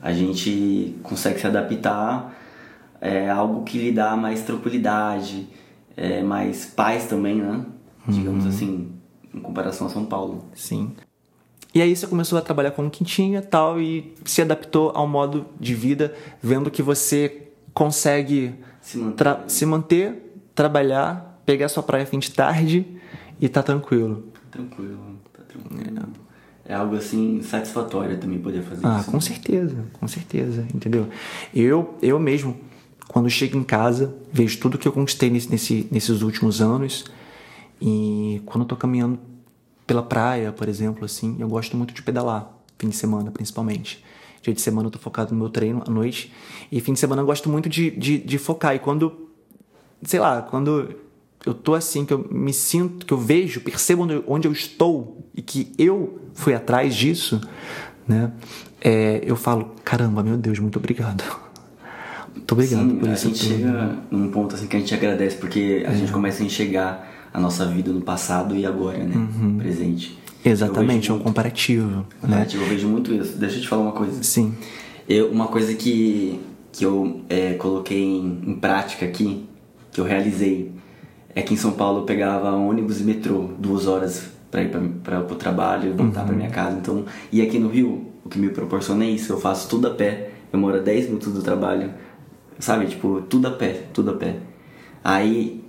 A 0.00 0.12
gente 0.12 0.94
consegue 1.02 1.40
se 1.40 1.46
adaptar, 1.48 2.32
é 3.00 3.28
algo 3.30 3.62
que 3.64 3.78
lhe 3.78 3.92
dá 3.92 4.16
mais 4.16 4.42
tranquilidade, 4.42 5.48
é, 5.96 6.22
mais 6.22 6.64
paz 6.66 7.06
também, 7.06 7.36
né? 7.36 7.64
Digamos 8.08 8.46
assim, 8.46 8.92
em 9.34 9.40
comparação 9.40 9.86
a 9.86 9.90
São 9.90 10.04
Paulo. 10.04 10.44
Sim. 10.54 10.92
E 11.74 11.82
aí 11.82 11.94
você 11.94 12.06
começou 12.06 12.38
a 12.38 12.42
trabalhar 12.42 12.70
como 12.70 12.88
quentinha 12.88 13.42
tal 13.42 13.80
e 13.80 14.14
se 14.24 14.40
adaptou 14.40 14.92
ao 14.94 15.06
modo 15.06 15.46
de 15.60 15.74
vida, 15.74 16.14
vendo 16.42 16.70
que 16.70 16.82
você 16.82 17.48
consegue 17.74 18.54
Se 18.80 18.96
manter. 18.96 19.16
tra- 19.16 19.44
se 19.48 19.66
manter, 19.66 20.38
trabalhar, 20.54 21.40
pegar 21.44 21.68
sua 21.68 21.82
praia 21.82 22.06
fim 22.06 22.18
de 22.18 22.30
tarde 22.30 22.86
e 23.40 23.48
tá 23.48 23.62
tranquilo. 23.62 24.24
Tranquilo, 24.50 24.98
tá 25.32 25.42
tranquilo. 25.46 26.08
É 26.64 26.74
algo 26.74 26.96
assim 26.96 27.42
satisfatório 27.42 28.18
também 28.18 28.38
poder 28.38 28.62
fazer 28.62 28.84
Ah, 28.86 28.98
isso. 29.00 29.10
com 29.10 29.20
certeza, 29.20 29.84
com 30.00 30.08
certeza, 30.08 30.66
entendeu? 30.74 31.06
Eu, 31.54 31.94
eu 32.02 32.18
mesmo, 32.18 32.56
quando 33.08 33.28
chego 33.30 33.56
em 33.56 33.62
casa, 33.64 34.14
vejo 34.32 34.58
tudo 34.58 34.76
que 34.78 34.86
eu 34.86 34.92
conquistei 34.92 35.30
nesse, 35.30 35.50
nesse- 35.50 35.86
nesses 35.90 36.22
últimos 36.22 36.60
anos 36.60 37.04
e 37.80 38.42
quando 38.46 38.62
eu 38.62 38.68
tô 38.68 38.76
caminhando 38.76 39.18
pela 39.86 40.02
praia, 40.02 40.50
por 40.52 40.68
exemplo, 40.68 41.04
assim, 41.04 41.36
eu 41.38 41.48
gosto 41.48 41.76
muito 41.76 41.94
de 41.94 42.02
pedalar, 42.02 42.50
fim 42.78 42.88
de 42.88 42.96
semana 42.96 43.30
principalmente. 43.30 44.04
Dia 44.42 44.54
de 44.54 44.60
semana 44.60 44.86
eu 44.88 44.90
tô 44.92 44.98
focado 44.98 45.32
no 45.34 45.38
meu 45.40 45.48
treino 45.48 45.82
à 45.86 45.90
noite 45.90 46.32
e 46.70 46.80
fim 46.80 46.92
de 46.92 46.98
semana 47.00 47.22
eu 47.22 47.26
gosto 47.26 47.48
muito 47.48 47.68
de, 47.68 47.90
de, 47.90 48.18
de 48.18 48.38
focar 48.38 48.74
e 48.74 48.78
quando, 48.78 49.28
sei 50.02 50.20
lá, 50.20 50.42
quando 50.42 50.94
eu 51.44 51.54
tô 51.54 51.74
assim, 51.74 52.04
que 52.04 52.12
eu 52.12 52.26
me 52.30 52.52
sinto, 52.52 53.06
que 53.06 53.12
eu 53.12 53.18
vejo, 53.18 53.60
percebo 53.60 54.02
onde 54.02 54.22
onde 54.26 54.48
eu 54.48 54.52
estou 54.52 55.24
e 55.34 55.42
que 55.42 55.72
eu 55.78 56.20
fui 56.34 56.54
atrás 56.54 56.94
disso, 56.94 57.40
né? 58.06 58.32
É, 58.80 59.20
eu 59.24 59.36
falo, 59.36 59.74
caramba, 59.84 60.22
meu 60.22 60.36
Deus, 60.36 60.58
muito 60.58 60.78
obrigado. 60.78 61.22
Muito 62.46 62.52
obrigado 62.52 62.88
Sim, 62.90 62.96
por 62.96 63.08
a 63.08 63.12
isso 63.12 63.26
gente 63.28 63.40
tudo. 63.40 63.56
chega 63.58 63.96
num 64.08 64.30
ponto 64.30 64.54
assim 64.54 64.66
que 64.68 64.76
a 64.76 64.78
gente 64.78 64.94
agradece 64.94 65.36
porque 65.36 65.82
É. 65.84 65.88
a 65.88 65.92
gente 65.92 66.12
começa 66.12 66.44
a 66.44 66.46
enxergar 66.46 67.12
a 67.34 67.40
nossa 67.40 67.66
vida 67.66 67.90
no 67.92 68.00
passado 68.00 68.54
e 68.54 68.64
agora, 68.64 68.98
né? 68.98 69.14
Presente. 69.58 70.10
Uhum. 70.44 70.52
Exatamente, 70.52 71.10
é 71.10 71.14
um 71.14 71.18
comparativo, 71.18 71.88
muito- 71.88 72.06
né? 72.28 72.46
Eu 72.54 72.64
vejo 72.66 72.86
muito 72.88 73.12
isso. 73.12 73.36
Deixa 73.36 73.56
eu 73.56 73.62
te 73.62 73.68
falar 73.68 73.82
uma 73.82 73.92
coisa. 73.92 74.22
Sim. 74.22 74.54
Eu, 75.08 75.28
uma 75.32 75.48
coisa 75.48 75.74
que, 75.74 76.38
que 76.70 76.84
eu 76.84 77.22
é, 77.28 77.54
coloquei 77.54 78.00
em, 78.00 78.40
em 78.46 78.54
prática 78.54 79.04
aqui, 79.04 79.44
que 79.90 80.00
eu 80.00 80.04
realizei, 80.04 80.70
é 81.34 81.42
que 81.42 81.52
em 81.52 81.56
São 81.56 81.72
Paulo 81.72 82.00
eu 82.00 82.04
pegava 82.04 82.52
ônibus 82.52 83.00
e 83.00 83.04
metrô 83.04 83.50
duas 83.58 83.88
horas 83.88 84.22
para 84.52 84.62
ir 84.62 84.70
para 85.02 85.18
o 85.20 85.34
trabalho 85.34 85.88
e 85.90 85.92
voltar 85.92 86.20
Uhum. 86.20 86.26
pra 86.28 86.36
minha 86.36 86.50
casa. 86.50 86.76
Então, 86.80 87.04
e 87.32 87.42
aqui 87.42 87.58
no 87.58 87.68
Rio, 87.68 88.06
o 88.24 88.28
que 88.28 88.38
me 88.38 88.50
proporciona 88.50 89.04
é 89.04 89.10
isso, 89.10 89.32
eu 89.32 89.40
faço 89.40 89.68
tudo 89.68 89.88
a 89.88 89.90
pé. 89.90 90.30
Eu 90.52 90.60
moro 90.60 90.76
a 90.76 90.80
10 90.80 91.06
minutos 91.06 91.32
do 91.32 91.42
trabalho, 91.42 91.90
sabe? 92.58 92.86
Tipo, 92.86 93.22
tudo 93.22 93.48
a 93.48 93.50
pé, 93.52 93.84
tudo 93.92 94.10
a 94.10 94.14
pé. 94.14 94.36
Aí, 95.04 95.64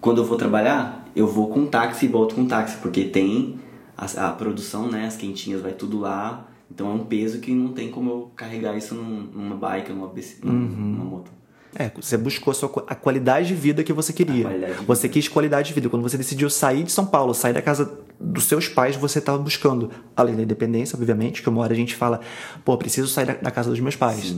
quando 0.00 0.18
eu 0.18 0.24
vou 0.24 0.36
trabalhar, 0.36 1.08
eu 1.16 1.26
vou 1.26 1.48
com 1.48 1.66
táxi 1.66 2.06
e 2.06 2.08
volto 2.08 2.34
com 2.34 2.46
táxi, 2.46 2.76
porque 2.78 3.04
tem 3.04 3.56
a, 3.96 4.28
a 4.28 4.32
produção, 4.32 4.88
né? 4.90 5.06
As 5.06 5.16
quentinhas, 5.16 5.60
vai 5.62 5.72
tudo 5.72 5.98
lá. 6.00 6.48
Então 6.70 6.90
é 6.90 6.94
um 6.94 7.04
peso 7.04 7.38
que 7.38 7.52
não 7.52 7.68
tem 7.72 7.90
como 7.90 8.10
eu 8.10 8.30
carregar 8.34 8.76
isso 8.76 8.94
num, 8.94 9.28
numa 9.32 9.54
bike, 9.56 9.92
numa, 9.92 10.08
bici- 10.08 10.38
num- 10.42 10.52
Uhum. 10.52 10.66
numa 10.68 11.04
moto. 11.04 11.30
É, 11.76 11.90
você 12.00 12.16
buscou 12.16 12.52
a, 12.52 12.54
sua, 12.54 12.70
a 12.86 12.94
qualidade 12.94 13.48
de 13.48 13.54
vida 13.54 13.82
que 13.82 13.92
você 13.92 14.12
queria. 14.12 14.46
Você 14.86 15.08
quis 15.08 15.26
qualidade 15.28 15.68
de 15.68 15.74
vida. 15.74 15.88
Quando 15.88 16.02
você 16.02 16.16
decidiu 16.16 16.48
sair 16.48 16.84
de 16.84 16.92
São 16.92 17.04
Paulo, 17.04 17.34
sair 17.34 17.52
da 17.52 17.60
casa 17.62 17.98
dos 18.18 18.44
seus 18.44 18.68
pais, 18.68 18.96
você 18.96 19.18
estava 19.18 19.38
buscando, 19.38 19.90
além 20.16 20.34
da 20.36 20.42
independência, 20.42 20.96
obviamente, 20.96 21.42
que 21.42 21.48
uma 21.48 21.60
hora 21.60 21.72
a 21.72 21.76
gente 21.76 21.94
fala, 21.94 22.20
pô, 22.64 22.76
preciso 22.76 23.08
sair 23.08 23.26
da, 23.26 23.34
da 23.34 23.50
casa 23.50 23.70
dos 23.70 23.80
meus 23.80 23.96
pais. 23.96 24.34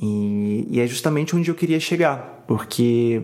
E, 0.00 0.66
e 0.70 0.80
é 0.80 0.86
justamente 0.86 1.36
onde 1.36 1.50
eu 1.50 1.54
queria 1.54 1.78
chegar. 1.78 2.44
Porque, 2.46 3.22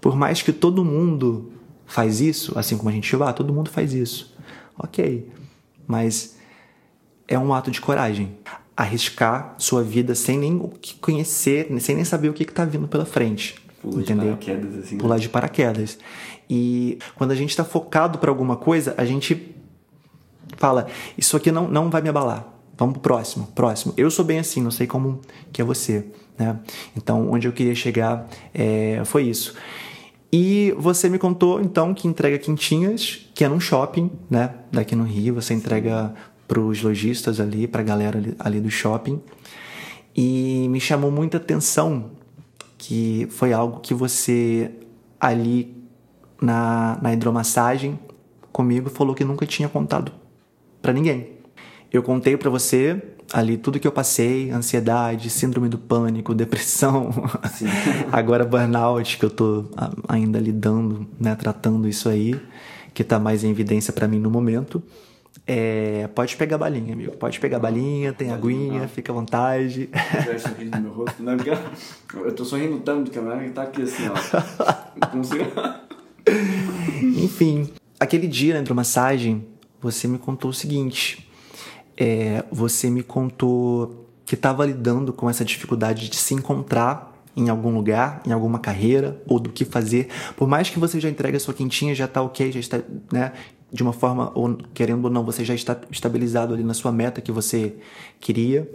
por 0.00 0.16
mais 0.16 0.42
que 0.42 0.52
todo 0.52 0.84
mundo 0.84 1.52
faz 1.86 2.20
isso, 2.20 2.56
assim 2.58 2.76
como 2.76 2.90
a 2.90 2.92
gente 2.92 3.14
ah, 3.22 3.32
todo 3.32 3.52
mundo 3.52 3.70
faz 3.70 3.94
isso. 3.94 4.34
Ok. 4.78 5.26
Mas 5.86 6.36
é 7.26 7.38
um 7.38 7.52
ato 7.52 7.70
de 7.70 7.80
coragem 7.80 8.36
arriscar 8.76 9.56
sua 9.58 9.82
vida 9.82 10.14
sem 10.14 10.38
nem 10.38 10.70
conhecer, 11.00 11.68
sem 11.80 11.96
nem 11.96 12.04
saber 12.04 12.28
o 12.28 12.32
que 12.32 12.44
está 12.44 12.64
vindo 12.64 12.86
pela 12.86 13.04
frente. 13.04 13.56
Pular 13.82 14.02
entendeu? 14.02 14.36
de 14.36 14.46
paraquedas, 14.46 14.84
assim. 14.84 14.98
Pular 14.98 15.18
de 15.18 15.28
paraquedas. 15.28 15.98
E 16.48 16.98
quando 17.14 17.32
a 17.32 17.34
gente 17.34 17.50
está 17.50 17.64
focado 17.64 18.18
para 18.18 18.30
alguma 18.30 18.56
coisa, 18.56 18.94
a 18.96 19.04
gente 19.04 19.54
fala: 20.56 20.86
Isso 21.16 21.36
aqui 21.36 21.52
não, 21.52 21.68
não 21.68 21.90
vai 21.90 22.02
me 22.02 22.08
abalar. 22.08 22.46
Vamos 22.76 22.94
pro 22.94 23.02
próximo, 23.02 23.48
próximo. 23.54 23.92
Eu 23.96 24.10
sou 24.10 24.24
bem 24.24 24.38
assim, 24.38 24.62
não 24.62 24.70
sei 24.70 24.86
como 24.86 25.20
que 25.52 25.60
é 25.60 25.64
você, 25.64 26.06
né? 26.38 26.60
Então, 26.96 27.28
onde 27.30 27.48
eu 27.48 27.52
queria 27.52 27.74
chegar 27.74 28.28
é, 28.54 29.02
foi 29.04 29.24
isso. 29.24 29.54
E 30.32 30.74
você 30.78 31.08
me 31.08 31.18
contou, 31.18 31.60
então, 31.60 31.92
que 31.92 32.06
entrega 32.06 32.38
quintinhas, 32.38 33.26
que 33.34 33.42
é 33.42 33.48
num 33.48 33.58
shopping, 33.58 34.10
né? 34.30 34.54
Daqui 34.70 34.94
no 34.94 35.04
Rio, 35.04 35.34
você 35.34 35.54
entrega 35.54 36.14
para 36.46 36.60
os 36.60 36.82
lojistas 36.82 37.40
ali, 37.40 37.66
para 37.66 37.80
a 37.80 37.84
galera 37.84 38.18
ali, 38.18 38.34
ali 38.38 38.60
do 38.60 38.70
shopping. 38.70 39.20
E 40.14 40.66
me 40.70 40.80
chamou 40.80 41.10
muita 41.10 41.38
atenção 41.38 42.10
que 42.76 43.26
foi 43.30 43.52
algo 43.52 43.80
que 43.80 43.92
você 43.92 44.70
ali 45.20 45.77
na, 46.40 46.98
na 47.02 47.12
hidromassagem 47.12 47.98
comigo 48.52 48.90
falou 48.90 49.14
que 49.14 49.24
nunca 49.24 49.46
tinha 49.46 49.68
contado 49.68 50.12
para 50.82 50.92
ninguém. 50.92 51.38
Eu 51.92 52.02
contei 52.02 52.36
para 52.36 52.50
você 52.50 53.00
ali 53.32 53.56
tudo 53.56 53.78
que 53.78 53.86
eu 53.86 53.92
passei, 53.92 54.50
ansiedade, 54.50 55.30
síndrome 55.30 55.68
do 55.68 55.78
pânico, 55.78 56.32
depressão, 56.34 57.10
agora 58.10 58.44
burnout 58.44 59.18
que 59.18 59.24
eu 59.24 59.30
tô 59.30 59.66
ainda 60.08 60.38
lidando, 60.38 61.06
né, 61.20 61.34
tratando 61.34 61.88
isso 61.88 62.08
aí, 62.08 62.40
que 62.94 63.04
tá 63.04 63.18
mais 63.18 63.44
em 63.44 63.50
evidência 63.50 63.92
para 63.92 64.08
mim 64.08 64.18
no 64.18 64.30
momento. 64.30 64.82
É, 65.46 66.08
pode 66.14 66.36
pegar 66.36 66.58
balinha, 66.58 66.92
amigo. 66.92 67.12
Pode 67.12 67.40
pegar 67.40 67.58
balinha, 67.58 68.12
tem 68.12 68.28
pode 68.28 68.38
aguinha, 68.38 68.80
não. 68.80 68.88
fica 68.88 69.12
à 69.12 69.14
vontade. 69.14 69.88
sorriso 70.38 70.72
no 70.72 70.80
meu 70.80 70.92
rosto, 70.92 71.22
não, 71.22 71.36
porque 71.36 71.50
eu 72.14 72.34
tô 72.34 72.44
sorrindo 72.44 72.78
tanto 72.80 73.10
que 73.10 73.18
a 73.18 73.22
minha 73.22 73.50
tá 73.52 73.62
aqui 73.62 73.82
assim, 73.82 74.02
ó. 74.08 75.06
consigo... 75.08 75.44
Enfim, 77.16 77.70
aquele 77.98 78.26
dia 78.26 78.54
na 78.54 78.60
hidromassagem, 78.60 79.46
você 79.80 80.06
me 80.08 80.18
contou 80.18 80.50
o 80.50 80.54
seguinte. 80.54 81.30
É, 81.96 82.44
você 82.50 82.90
me 82.90 83.02
contou 83.02 84.08
que 84.24 84.34
estava 84.34 84.64
lidando 84.66 85.12
com 85.12 85.28
essa 85.28 85.44
dificuldade 85.44 86.08
de 86.08 86.16
se 86.16 86.34
encontrar 86.34 87.08
em 87.36 87.48
algum 87.48 87.74
lugar, 87.74 88.20
em 88.26 88.32
alguma 88.32 88.58
carreira, 88.58 89.22
ou 89.26 89.38
do 89.38 89.50
que 89.50 89.64
fazer. 89.64 90.08
Por 90.36 90.48
mais 90.48 90.68
que 90.68 90.78
você 90.78 91.00
já 91.00 91.08
entregue 91.08 91.36
a 91.36 91.40
sua 91.40 91.54
quentinha, 91.54 91.94
já 91.94 92.04
está 92.04 92.20
ok, 92.20 92.50
já 92.52 92.60
está 92.60 92.80
né, 93.12 93.32
de 93.72 93.82
uma 93.82 93.92
forma, 93.92 94.32
ou 94.34 94.56
querendo 94.74 95.04
ou 95.04 95.10
não, 95.10 95.24
você 95.24 95.44
já 95.44 95.54
está 95.54 95.76
estabilizado 95.90 96.54
ali 96.54 96.64
na 96.64 96.74
sua 96.74 96.90
meta 96.90 97.20
que 97.20 97.30
você 97.30 97.76
queria. 98.20 98.68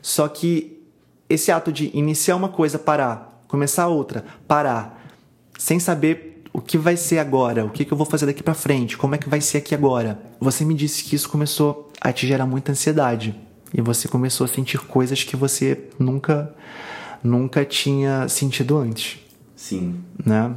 Só 0.00 0.26
que 0.26 0.80
esse 1.28 1.52
ato 1.52 1.70
de 1.70 1.90
iniciar 1.92 2.36
uma 2.36 2.48
coisa, 2.48 2.78
parar, 2.78 3.44
começar 3.46 3.88
outra, 3.88 4.24
parar, 4.46 5.12
sem 5.58 5.78
saber 5.78 6.37
o 6.58 6.60
que 6.60 6.76
vai 6.76 6.96
ser 6.96 7.18
agora, 7.18 7.64
o 7.64 7.70
que, 7.70 7.84
que 7.84 7.92
eu 7.92 7.96
vou 7.96 8.04
fazer 8.04 8.26
daqui 8.26 8.42
para 8.42 8.52
frente, 8.52 8.98
como 8.98 9.14
é 9.14 9.18
que 9.18 9.28
vai 9.28 9.40
ser 9.40 9.58
aqui 9.58 9.76
agora. 9.76 10.20
Você 10.40 10.64
me 10.64 10.74
disse 10.74 11.04
que 11.04 11.14
isso 11.14 11.28
começou 11.28 11.88
a 12.00 12.12
te 12.12 12.26
gerar 12.26 12.46
muita 12.46 12.72
ansiedade 12.72 13.32
e 13.72 13.80
você 13.80 14.08
começou 14.08 14.44
a 14.44 14.48
sentir 14.48 14.80
coisas 14.80 15.22
que 15.22 15.36
você 15.36 15.78
nunca 15.98 16.52
nunca 17.22 17.64
tinha 17.64 18.28
sentido 18.28 18.76
antes. 18.76 19.20
Sim. 19.54 20.00
Né? 20.24 20.52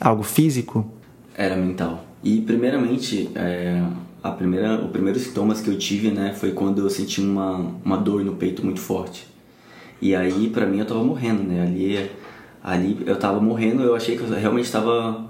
Algo 0.00 0.22
físico? 0.22 0.90
Era 1.34 1.56
mental. 1.56 2.04
E 2.24 2.40
primeiramente, 2.40 3.30
é, 3.34 3.82
a 4.22 4.30
primeira, 4.30 4.82
o 4.82 4.88
primeiro 4.88 5.18
sintomas 5.18 5.60
que 5.60 5.68
eu 5.68 5.78
tive, 5.78 6.10
né, 6.10 6.34
foi 6.34 6.52
quando 6.52 6.80
eu 6.80 6.90
senti 6.90 7.20
uma, 7.20 7.70
uma 7.84 7.96
dor 7.96 8.24
no 8.24 8.34
peito 8.34 8.64
muito 8.64 8.80
forte. 8.80 9.26
E 10.00 10.14
aí, 10.14 10.48
para 10.48 10.66
mim, 10.66 10.78
eu 10.78 10.86
tava 10.86 11.02
morrendo, 11.02 11.42
né? 11.42 11.62
Ali, 11.62 12.10
ali 12.62 13.02
eu 13.06 13.16
tava 13.18 13.40
morrendo, 13.40 13.82
eu 13.82 13.94
achei 13.94 14.16
que 14.16 14.22
eu 14.22 14.28
realmente 14.30 14.66
estava, 14.66 15.28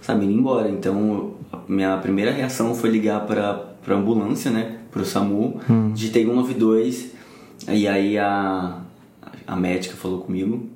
sabe, 0.00 0.24
indo 0.24 0.34
embora. 0.34 0.68
Então, 0.68 1.34
a 1.52 1.58
minha 1.68 1.96
primeira 1.98 2.30
reação 2.30 2.74
foi 2.74 2.90
ligar 2.90 3.26
para 3.26 3.70
para 3.82 3.96
ambulância, 3.96 4.48
né, 4.48 4.78
pro 4.92 5.04
SAMU, 5.04 5.60
hum. 5.68 5.92
digitei 5.92 6.24
192. 6.24 7.12
E 7.68 7.88
aí 7.88 8.16
a 8.16 8.78
a 9.46 9.56
médica 9.56 9.96
falou 9.96 10.20
comigo 10.20 10.68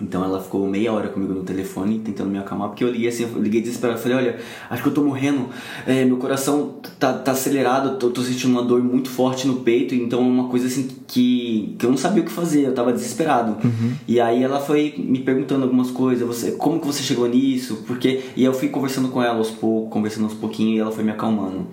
então 0.00 0.22
ela 0.22 0.40
ficou 0.42 0.66
meia 0.66 0.92
hora 0.92 1.08
comigo 1.08 1.32
no 1.32 1.42
telefone 1.42 2.00
tentando 2.00 2.28
me 2.28 2.38
acalmar, 2.38 2.68
porque 2.68 2.84
eu 2.84 2.90
liguei 2.90 3.08
assim, 3.08 3.22
eu 3.22 3.40
liguei 3.42 3.62
desesperado, 3.62 3.98
falei, 3.98 4.18
olha, 4.18 4.38
acho 4.68 4.82
que 4.82 4.88
eu 4.88 4.94
tô 4.94 5.02
morrendo, 5.02 5.48
é, 5.86 6.04
meu 6.04 6.18
coração 6.18 6.74
tá, 6.98 7.14
tá 7.14 7.32
acelerado, 7.32 7.98
tô, 7.98 8.10
tô, 8.10 8.20
sentindo 8.20 8.52
uma 8.52 8.62
dor 8.62 8.82
muito 8.82 9.08
forte 9.08 9.46
no 9.46 9.56
peito, 9.60 9.94
então 9.94 10.20
é 10.20 10.22
uma 10.22 10.48
coisa 10.48 10.66
assim 10.66 10.88
que, 11.06 11.74
que 11.78 11.86
eu 11.86 11.90
não 11.90 11.96
sabia 11.96 12.22
o 12.22 12.26
que 12.26 12.32
fazer, 12.32 12.66
eu 12.66 12.74
tava 12.74 12.92
desesperado. 12.92 13.56
Uhum. 13.66 13.92
E 14.06 14.20
aí 14.20 14.42
ela 14.42 14.60
foi 14.60 14.94
me 14.98 15.20
perguntando 15.20 15.62
algumas 15.64 15.90
coisas, 15.90 16.26
você, 16.26 16.52
como 16.52 16.78
que 16.78 16.86
você 16.86 17.02
chegou 17.02 17.26
nisso? 17.26 17.84
Porque 17.86 18.22
e 18.36 18.44
eu 18.44 18.52
fui 18.52 18.68
conversando 18.68 19.08
com 19.08 19.22
ela 19.22 19.38
aos 19.38 19.50
poucos, 19.50 19.90
conversando 19.90 20.24
aos 20.24 20.34
pouquinhos 20.34 20.76
e 20.76 20.80
ela 20.80 20.92
foi 20.92 21.04
me 21.04 21.10
acalmando. 21.10 21.68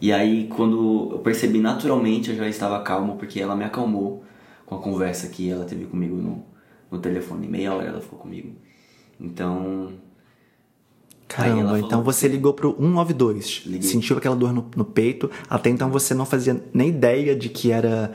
E 0.00 0.12
aí 0.12 0.48
quando 0.48 1.10
eu 1.12 1.18
percebi 1.18 1.60
naturalmente, 1.60 2.30
eu 2.30 2.36
já 2.36 2.48
estava 2.48 2.80
calmo 2.80 3.16
porque 3.16 3.40
ela 3.40 3.54
me 3.54 3.64
acalmou 3.64 4.24
com 4.66 4.74
a 4.74 4.78
conversa 4.78 5.28
que 5.28 5.48
ela 5.48 5.64
teve 5.64 5.84
comigo 5.84 6.16
no 6.16 6.57
no 6.90 6.98
telefone. 6.98 7.48
Meia 7.48 7.74
hora 7.74 7.88
ela 7.88 8.00
ficou 8.00 8.18
comigo. 8.18 8.52
Então. 9.20 9.92
Caramba, 11.26 11.78
então 11.78 12.02
você 12.02 12.26
ligou 12.26 12.54
pro 12.54 12.70
192. 12.70 13.62
Liguei. 13.66 13.82
Sentiu 13.82 14.16
aquela 14.16 14.34
dor 14.34 14.52
no, 14.52 14.70
no 14.74 14.84
peito. 14.84 15.30
Até 15.48 15.68
então 15.68 15.90
você 15.90 16.14
não 16.14 16.24
fazia 16.24 16.62
nem 16.72 16.88
ideia 16.88 17.36
de 17.36 17.50
que 17.50 17.70
era 17.70 18.12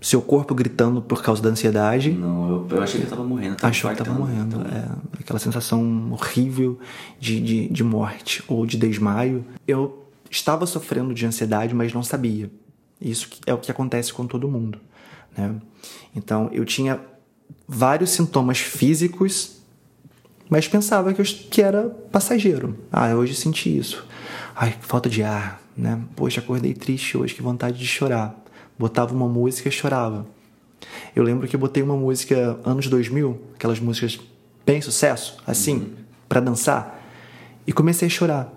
seu 0.00 0.20
corpo 0.20 0.54
gritando 0.54 1.00
por 1.00 1.22
causa 1.22 1.40
da 1.42 1.48
ansiedade. 1.48 2.10
Não, 2.10 2.50
eu, 2.50 2.76
eu 2.76 2.82
achei 2.82 3.00
que 3.00 3.06
eu 3.06 3.10
tava 3.10 3.24
morrendo. 3.24 3.56
Tava 3.56 3.70
Achou 3.70 3.90
que 3.90 3.96
tava 3.96 4.12
morrendo. 4.12 4.56
Então... 4.56 4.60
É, 4.60 5.20
aquela 5.20 5.38
sensação 5.38 6.12
horrível 6.12 6.78
de, 7.18 7.40
de, 7.40 7.68
de 7.68 7.84
morte 7.84 8.44
ou 8.46 8.66
de 8.66 8.76
desmaio. 8.76 9.44
Eu 9.66 10.04
estava 10.30 10.66
sofrendo 10.66 11.14
de 11.14 11.24
ansiedade, 11.24 11.74
mas 11.74 11.94
não 11.94 12.02
sabia. 12.02 12.50
Isso 13.00 13.28
é 13.46 13.54
o 13.54 13.58
que 13.58 13.70
acontece 13.70 14.12
com 14.12 14.26
todo 14.26 14.48
mundo. 14.48 14.78
Né? 15.36 15.54
Então 16.14 16.50
eu 16.52 16.64
tinha 16.64 17.00
vários 17.66 18.10
sintomas 18.10 18.58
físicos, 18.58 19.58
mas 20.48 20.68
pensava 20.68 21.12
que, 21.12 21.20
eu, 21.20 21.24
que 21.24 21.62
era 21.62 21.88
passageiro. 22.12 22.78
Ah, 22.92 23.14
hoje 23.14 23.34
senti 23.34 23.76
isso. 23.76 24.06
Ai, 24.54 24.74
falta 24.80 25.08
de 25.08 25.22
ar, 25.22 25.60
né? 25.76 26.00
Poxa, 26.14 26.40
acordei 26.40 26.74
triste 26.74 27.16
hoje, 27.16 27.34
que 27.34 27.42
vontade 27.42 27.78
de 27.78 27.86
chorar. 27.86 28.34
Botava 28.78 29.14
uma 29.14 29.28
música 29.28 29.68
e 29.68 29.72
chorava. 29.72 30.26
Eu 31.14 31.22
lembro 31.22 31.48
que 31.48 31.56
eu 31.56 31.60
botei 31.60 31.82
uma 31.82 31.96
música 31.96 32.58
anos 32.64 32.88
2000, 32.88 33.40
aquelas 33.54 33.80
músicas 33.80 34.20
bem 34.66 34.80
sucesso, 34.80 35.42
assim, 35.46 35.76
uhum. 35.76 35.92
para 36.28 36.40
dançar, 36.40 37.02
e 37.66 37.72
comecei 37.72 38.06
a 38.06 38.10
chorar. 38.10 38.52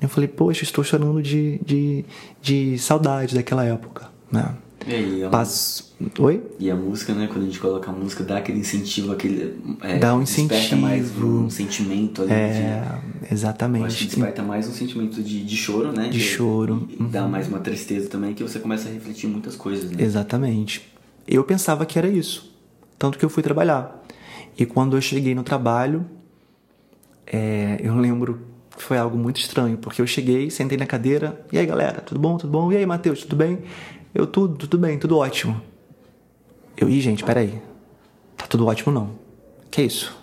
Eu 0.00 0.08
falei, 0.08 0.28
poxa, 0.28 0.64
estou 0.64 0.84
chorando 0.84 1.22
de, 1.22 1.58
de, 1.64 2.04
de 2.40 2.78
saudade 2.78 3.34
daquela 3.34 3.64
época, 3.64 4.08
né? 4.30 4.54
E 4.86 4.94
aí, 4.94 5.22
é 5.22 5.28
Passo... 5.28 5.94
Oi? 6.18 6.42
E 6.58 6.70
a 6.70 6.74
música, 6.74 7.14
né? 7.14 7.26
Quando 7.26 7.42
a 7.42 7.46
gente 7.46 7.58
coloca 7.58 7.90
a 7.90 7.94
música, 7.94 8.22
dá 8.24 8.38
aquele 8.38 8.58
incentivo, 8.58 9.12
aquele. 9.12 9.58
É, 9.80 9.98
dá 9.98 10.14
um 10.14 10.22
incentivo. 10.22 10.48
Desperta 10.48 10.76
mais 10.76 11.16
um 11.16 11.48
sentimento 11.48 12.22
ali. 12.22 12.32
É, 12.32 12.82
de, 13.22 13.32
exatamente. 13.32 13.86
acho 13.86 13.98
que 13.98 14.06
desperta 14.06 14.42
mais 14.42 14.68
um 14.68 14.72
sentimento 14.72 15.22
de, 15.22 15.44
de 15.44 15.56
choro, 15.56 15.92
né? 15.92 16.08
De, 16.08 16.20
choro. 16.20 16.86
E, 16.90 17.02
uhum. 17.02 17.08
dá 17.08 17.26
mais 17.26 17.48
uma 17.48 17.60
tristeza 17.60 18.08
também, 18.08 18.34
que 18.34 18.42
você 18.42 18.58
começa 18.58 18.88
a 18.88 18.92
refletir 18.92 19.28
muitas 19.28 19.56
coisas, 19.56 19.90
né? 19.90 20.02
Exatamente. 20.02 20.92
Eu 21.26 21.44
pensava 21.44 21.86
que 21.86 21.98
era 21.98 22.08
isso. 22.08 22.52
Tanto 22.98 23.18
que 23.18 23.24
eu 23.24 23.30
fui 23.30 23.42
trabalhar. 23.42 24.04
E 24.58 24.66
quando 24.66 24.96
eu 24.96 25.00
cheguei 25.00 25.34
no 25.34 25.42
trabalho, 25.42 26.04
é, 27.26 27.78
eu 27.82 27.96
lembro 27.96 28.40
que 28.76 28.82
foi 28.82 28.98
algo 28.98 29.16
muito 29.16 29.38
estranho, 29.38 29.78
porque 29.78 30.02
eu 30.02 30.06
cheguei, 30.06 30.50
sentei 30.50 30.76
na 30.76 30.86
cadeira, 30.86 31.44
e 31.52 31.58
aí 31.58 31.64
galera, 31.64 32.00
tudo 32.00 32.20
bom? 32.20 32.36
Tudo 32.36 32.50
bom? 32.50 32.72
E 32.72 32.76
aí, 32.76 32.84
Matheus, 32.84 33.22
tudo 33.22 33.36
bem? 33.36 33.60
Eu, 34.14 34.26
tudo, 34.26 34.56
tudo 34.56 34.78
bem, 34.78 34.98
tudo 34.98 35.18
ótimo. 35.18 35.60
Eu, 36.76 36.88
ih, 36.88 37.00
gente, 37.00 37.24
peraí. 37.24 37.60
Tá 38.36 38.46
tudo 38.46 38.66
ótimo 38.66 38.92
não. 38.92 39.10
Que 39.70 39.80
é 39.80 39.84
isso? 39.84 40.16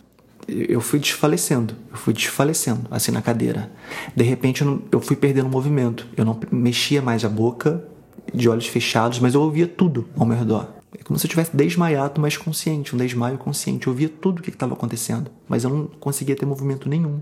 Eu 0.47 0.81
fui 0.81 0.99
desfalecendo, 0.99 1.75
eu 1.91 1.97
fui 1.97 2.13
desfalecendo, 2.13 2.87
assim 2.89 3.11
na 3.11 3.21
cadeira. 3.21 3.71
De 4.15 4.23
repente 4.23 4.61
eu, 4.61 4.67
não, 4.67 4.81
eu 4.91 4.99
fui 4.99 5.15
perdendo 5.15 5.47
o 5.47 5.49
movimento. 5.49 6.07
Eu 6.15 6.23
não 6.23 6.39
mexia 6.51 7.01
mais 7.01 7.23
a 7.25 7.29
boca, 7.29 7.85
de 8.33 8.47
olhos 8.47 8.67
fechados, 8.67 9.19
mas 9.19 9.33
eu 9.33 9.41
ouvia 9.41 9.67
tudo 9.67 10.07
ao 10.17 10.25
meu 10.25 10.37
redor. 10.37 10.67
como 11.03 11.19
se 11.19 11.25
eu 11.25 11.29
tivesse 11.29 11.55
desmaiado, 11.55 12.21
mas 12.21 12.37
consciente, 12.37 12.95
um 12.95 12.97
desmaio 12.97 13.37
consciente. 13.37 13.87
Eu 13.87 13.93
via 13.93 14.09
tudo 14.09 14.39
o 14.39 14.41
que 14.41 14.49
estava 14.49 14.73
acontecendo, 14.73 15.29
mas 15.47 15.63
eu 15.63 15.69
não 15.69 15.87
conseguia 15.99 16.35
ter 16.35 16.45
movimento 16.45 16.87
nenhum, 16.87 17.21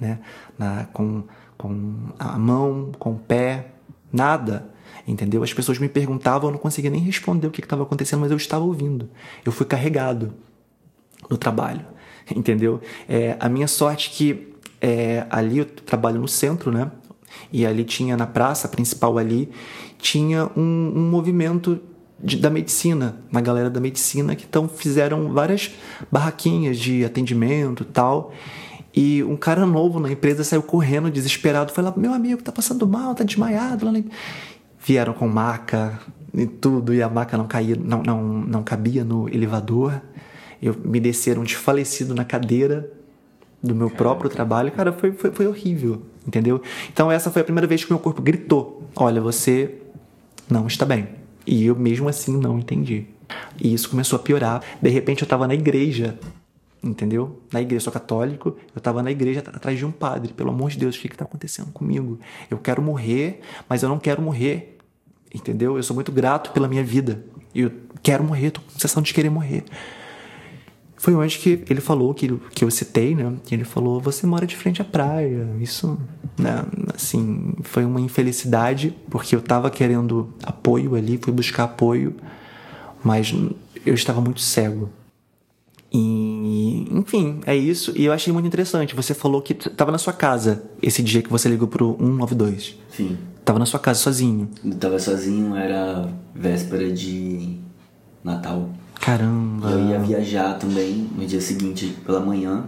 né? 0.00 0.18
Na, 0.58 0.84
com, 0.92 1.24
com 1.58 1.94
a 2.18 2.38
mão, 2.38 2.90
com 2.98 3.12
o 3.12 3.18
pé, 3.18 3.72
nada, 4.12 4.73
entendeu? 5.06 5.42
As 5.42 5.52
pessoas 5.52 5.78
me 5.78 5.88
perguntavam, 5.88 6.48
eu 6.48 6.52
não 6.52 6.58
conseguia 6.58 6.90
nem 6.90 7.00
responder 7.00 7.46
o 7.46 7.50
que 7.50 7.60
estava 7.60 7.82
acontecendo, 7.82 8.20
mas 8.20 8.30
eu 8.30 8.36
estava 8.36 8.64
ouvindo. 8.64 9.08
Eu 9.44 9.52
fui 9.52 9.66
carregado 9.66 10.34
no 11.28 11.36
trabalho, 11.36 11.84
entendeu? 12.34 12.80
É, 13.08 13.36
a 13.38 13.48
minha 13.48 13.68
sorte 13.68 14.10
é 14.10 14.12
que 14.16 14.54
é, 14.80 15.26
ali 15.30 15.58
eu 15.58 15.64
trabalho 15.64 16.20
no 16.20 16.28
centro, 16.28 16.70
né? 16.70 16.90
E 17.52 17.66
ali 17.66 17.84
tinha 17.84 18.16
na 18.16 18.26
praça 18.26 18.68
principal 18.68 19.18
ali 19.18 19.50
tinha 19.98 20.50
um, 20.56 20.92
um 20.94 21.10
movimento 21.10 21.80
de, 22.22 22.36
da 22.36 22.50
medicina, 22.50 23.16
uma 23.30 23.40
galera 23.40 23.70
da 23.70 23.80
medicina 23.80 24.36
que 24.36 24.44
então 24.44 24.68
fizeram 24.68 25.32
várias 25.32 25.70
barraquinhas 26.12 26.78
de 26.78 27.04
atendimento 27.04 27.84
tal. 27.84 28.32
E 28.96 29.24
um 29.24 29.36
cara 29.36 29.66
novo 29.66 29.98
na 29.98 30.12
empresa 30.12 30.44
saiu 30.44 30.62
correndo, 30.62 31.10
desesperado, 31.10 31.72
foi 31.72 31.82
lá, 31.82 31.92
meu 31.96 32.14
amigo, 32.14 32.42
tá 32.42 32.52
passando 32.52 32.86
mal, 32.86 33.14
tá 33.14 33.24
desmaiado. 33.24 33.86
Lá 33.86 33.92
Vieram 34.86 35.12
com 35.12 35.26
maca 35.28 35.98
e 36.32 36.46
tudo, 36.46 36.92
e 36.92 37.02
a 37.02 37.08
maca 37.08 37.38
não, 37.38 37.46
caía, 37.46 37.76
não, 37.76 38.02
não, 38.02 38.22
não 38.22 38.62
cabia 38.62 39.04
no 39.04 39.28
elevador. 39.28 40.00
Eu, 40.62 40.74
me 40.84 41.00
desceram 41.00 41.42
desfalecido 41.42 42.14
na 42.14 42.24
cadeira 42.24 42.90
do 43.62 43.74
meu 43.74 43.90
próprio 43.90 44.28
trabalho. 44.28 44.70
Cara, 44.72 44.92
foi, 44.92 45.12
foi, 45.12 45.30
foi 45.30 45.46
horrível, 45.46 46.02
entendeu? 46.26 46.60
Então 46.92 47.10
essa 47.10 47.30
foi 47.30 47.42
a 47.42 47.44
primeira 47.44 47.66
vez 47.66 47.84
que 47.84 47.90
meu 47.90 47.98
corpo 47.98 48.20
gritou: 48.20 48.88
Olha, 48.94 49.20
você 49.20 49.76
não 50.50 50.66
está 50.66 50.84
bem. 50.84 51.08
E 51.46 51.66
eu 51.66 51.76
mesmo 51.76 52.08
assim 52.08 52.36
não 52.36 52.58
entendi. 52.58 53.06
E 53.60 53.72
isso 53.72 53.88
começou 53.88 54.18
a 54.18 54.22
piorar. 54.22 54.62
De 54.80 54.90
repente 54.90 55.22
eu 55.22 55.26
estava 55.26 55.46
na 55.46 55.54
igreja, 55.54 56.18
entendeu? 56.82 57.40
Na 57.52 57.60
igreja, 57.60 57.76
eu 57.76 57.80
sou 57.80 57.92
católico, 57.92 58.56
eu 58.74 58.78
estava 58.78 59.02
na 59.02 59.10
igreja 59.10 59.40
atrás 59.40 59.78
de 59.78 59.84
um 59.84 59.90
padre. 59.90 60.32
Pelo 60.32 60.50
amor 60.50 60.70
de 60.70 60.78
Deus, 60.78 60.96
o 60.96 61.00
que 61.00 61.06
está 61.08 61.24
acontecendo 61.24 61.72
comigo? 61.72 62.18
Eu 62.50 62.58
quero 62.58 62.82
morrer, 62.82 63.40
mas 63.68 63.82
eu 63.82 63.88
não 63.88 63.98
quero 63.98 64.20
morrer, 64.20 64.73
entendeu? 65.34 65.76
Eu 65.76 65.82
sou 65.82 65.94
muito 65.94 66.12
grato 66.12 66.52
pela 66.52 66.68
minha 66.68 66.84
vida. 66.84 67.24
Eu 67.54 67.70
quero 68.02 68.22
morrer, 68.24 68.50
tô 68.50 68.60
com 68.60 68.70
sensação 68.70 69.02
de 69.02 69.12
querer 69.12 69.30
morrer 69.30 69.64
foi 71.04 71.14
onde 71.14 71.38
que 71.38 71.62
ele 71.68 71.82
falou, 71.82 72.14
que, 72.14 72.34
que 72.54 72.64
eu 72.64 72.70
citei, 72.70 73.14
né? 73.14 73.30
Ele 73.50 73.62
falou, 73.62 74.00
você 74.00 74.26
mora 74.26 74.46
de 74.46 74.56
frente 74.56 74.80
à 74.80 74.84
praia. 74.86 75.46
Isso, 75.60 75.98
né? 76.38 76.64
Assim, 76.94 77.52
foi 77.62 77.84
uma 77.84 78.00
infelicidade, 78.00 78.96
porque 79.10 79.36
eu 79.36 79.42
tava 79.42 79.70
querendo 79.70 80.32
apoio 80.42 80.94
ali, 80.94 81.18
fui 81.18 81.30
buscar 81.30 81.64
apoio, 81.64 82.16
mas 83.02 83.34
eu 83.84 83.92
estava 83.92 84.18
muito 84.22 84.40
cego. 84.40 84.88
E, 85.92 86.88
enfim, 86.90 87.40
é 87.44 87.54
isso. 87.54 87.92
E 87.94 88.06
eu 88.06 88.12
achei 88.14 88.32
muito 88.32 88.46
interessante. 88.46 88.94
Você 88.94 89.12
falou 89.12 89.42
que 89.42 89.52
tava 89.52 89.92
na 89.92 89.98
sua 89.98 90.14
casa 90.14 90.64
esse 90.80 91.02
dia 91.02 91.20
que 91.20 91.28
você 91.28 91.50
ligou 91.50 91.68
pro 91.68 91.98
192. 92.00 92.78
Sim. 92.88 93.18
Tava 93.44 93.58
na 93.58 93.66
sua 93.66 93.78
casa 93.78 93.98
sozinho. 93.98 94.48
Eu 94.64 94.74
tava 94.74 94.98
sozinho, 94.98 95.54
era 95.54 96.08
véspera 96.34 96.90
de 96.90 97.58
Natal. 98.22 98.70
Caramba! 99.00 99.70
Eu 99.70 99.88
ia 99.90 99.98
viajar 99.98 100.58
também 100.58 101.10
no 101.14 101.26
dia 101.26 101.40
seguinte 101.40 101.94
pela 102.06 102.20
manhã. 102.20 102.64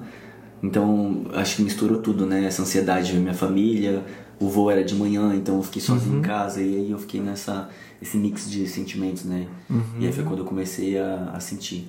Então, 0.62 1.26
acho 1.32 1.56
que 1.56 1.62
misturou 1.62 2.02
tudo, 2.02 2.26
né? 2.26 2.44
Essa 2.44 2.62
ansiedade 2.62 3.06
de 3.06 3.12
ver 3.12 3.20
minha 3.20 3.34
família, 3.34 4.04
o 4.38 4.48
voo 4.48 4.70
era 4.70 4.84
de 4.84 4.94
manhã, 4.94 5.34
então 5.34 5.56
eu 5.56 5.62
fiquei 5.62 5.80
sozinho 5.80 6.14
uhum. 6.14 6.18
em 6.18 6.22
casa 6.22 6.60
e 6.60 6.76
aí 6.76 6.90
eu 6.90 6.98
fiquei 6.98 7.20
nessa 7.20 7.68
esse 8.00 8.18
mix 8.18 8.50
de 8.50 8.66
sentimentos, 8.66 9.24
né? 9.24 9.46
Uhum. 9.70 9.82
E 9.98 10.06
aí 10.06 10.12
foi 10.12 10.24
quando 10.24 10.40
eu 10.40 10.44
comecei 10.44 10.98
a, 10.98 11.30
a 11.34 11.40
sentir 11.40 11.88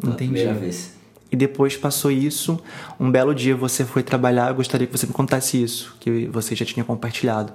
pela 0.00 0.14
Entendi. 0.14 0.32
primeira 0.32 0.54
vez. 0.54 0.92
E 1.32 1.36
depois 1.36 1.76
passou 1.76 2.10
isso, 2.10 2.60
um 2.98 3.10
belo 3.10 3.34
dia 3.34 3.56
você 3.56 3.84
foi 3.84 4.02
trabalhar, 4.02 4.50
eu 4.50 4.54
gostaria 4.54 4.86
que 4.86 4.96
você 4.96 5.06
me 5.06 5.12
contasse 5.12 5.60
isso, 5.62 5.96
que 6.00 6.26
você 6.26 6.54
já 6.54 6.64
tinha 6.64 6.84
compartilhado. 6.84 7.52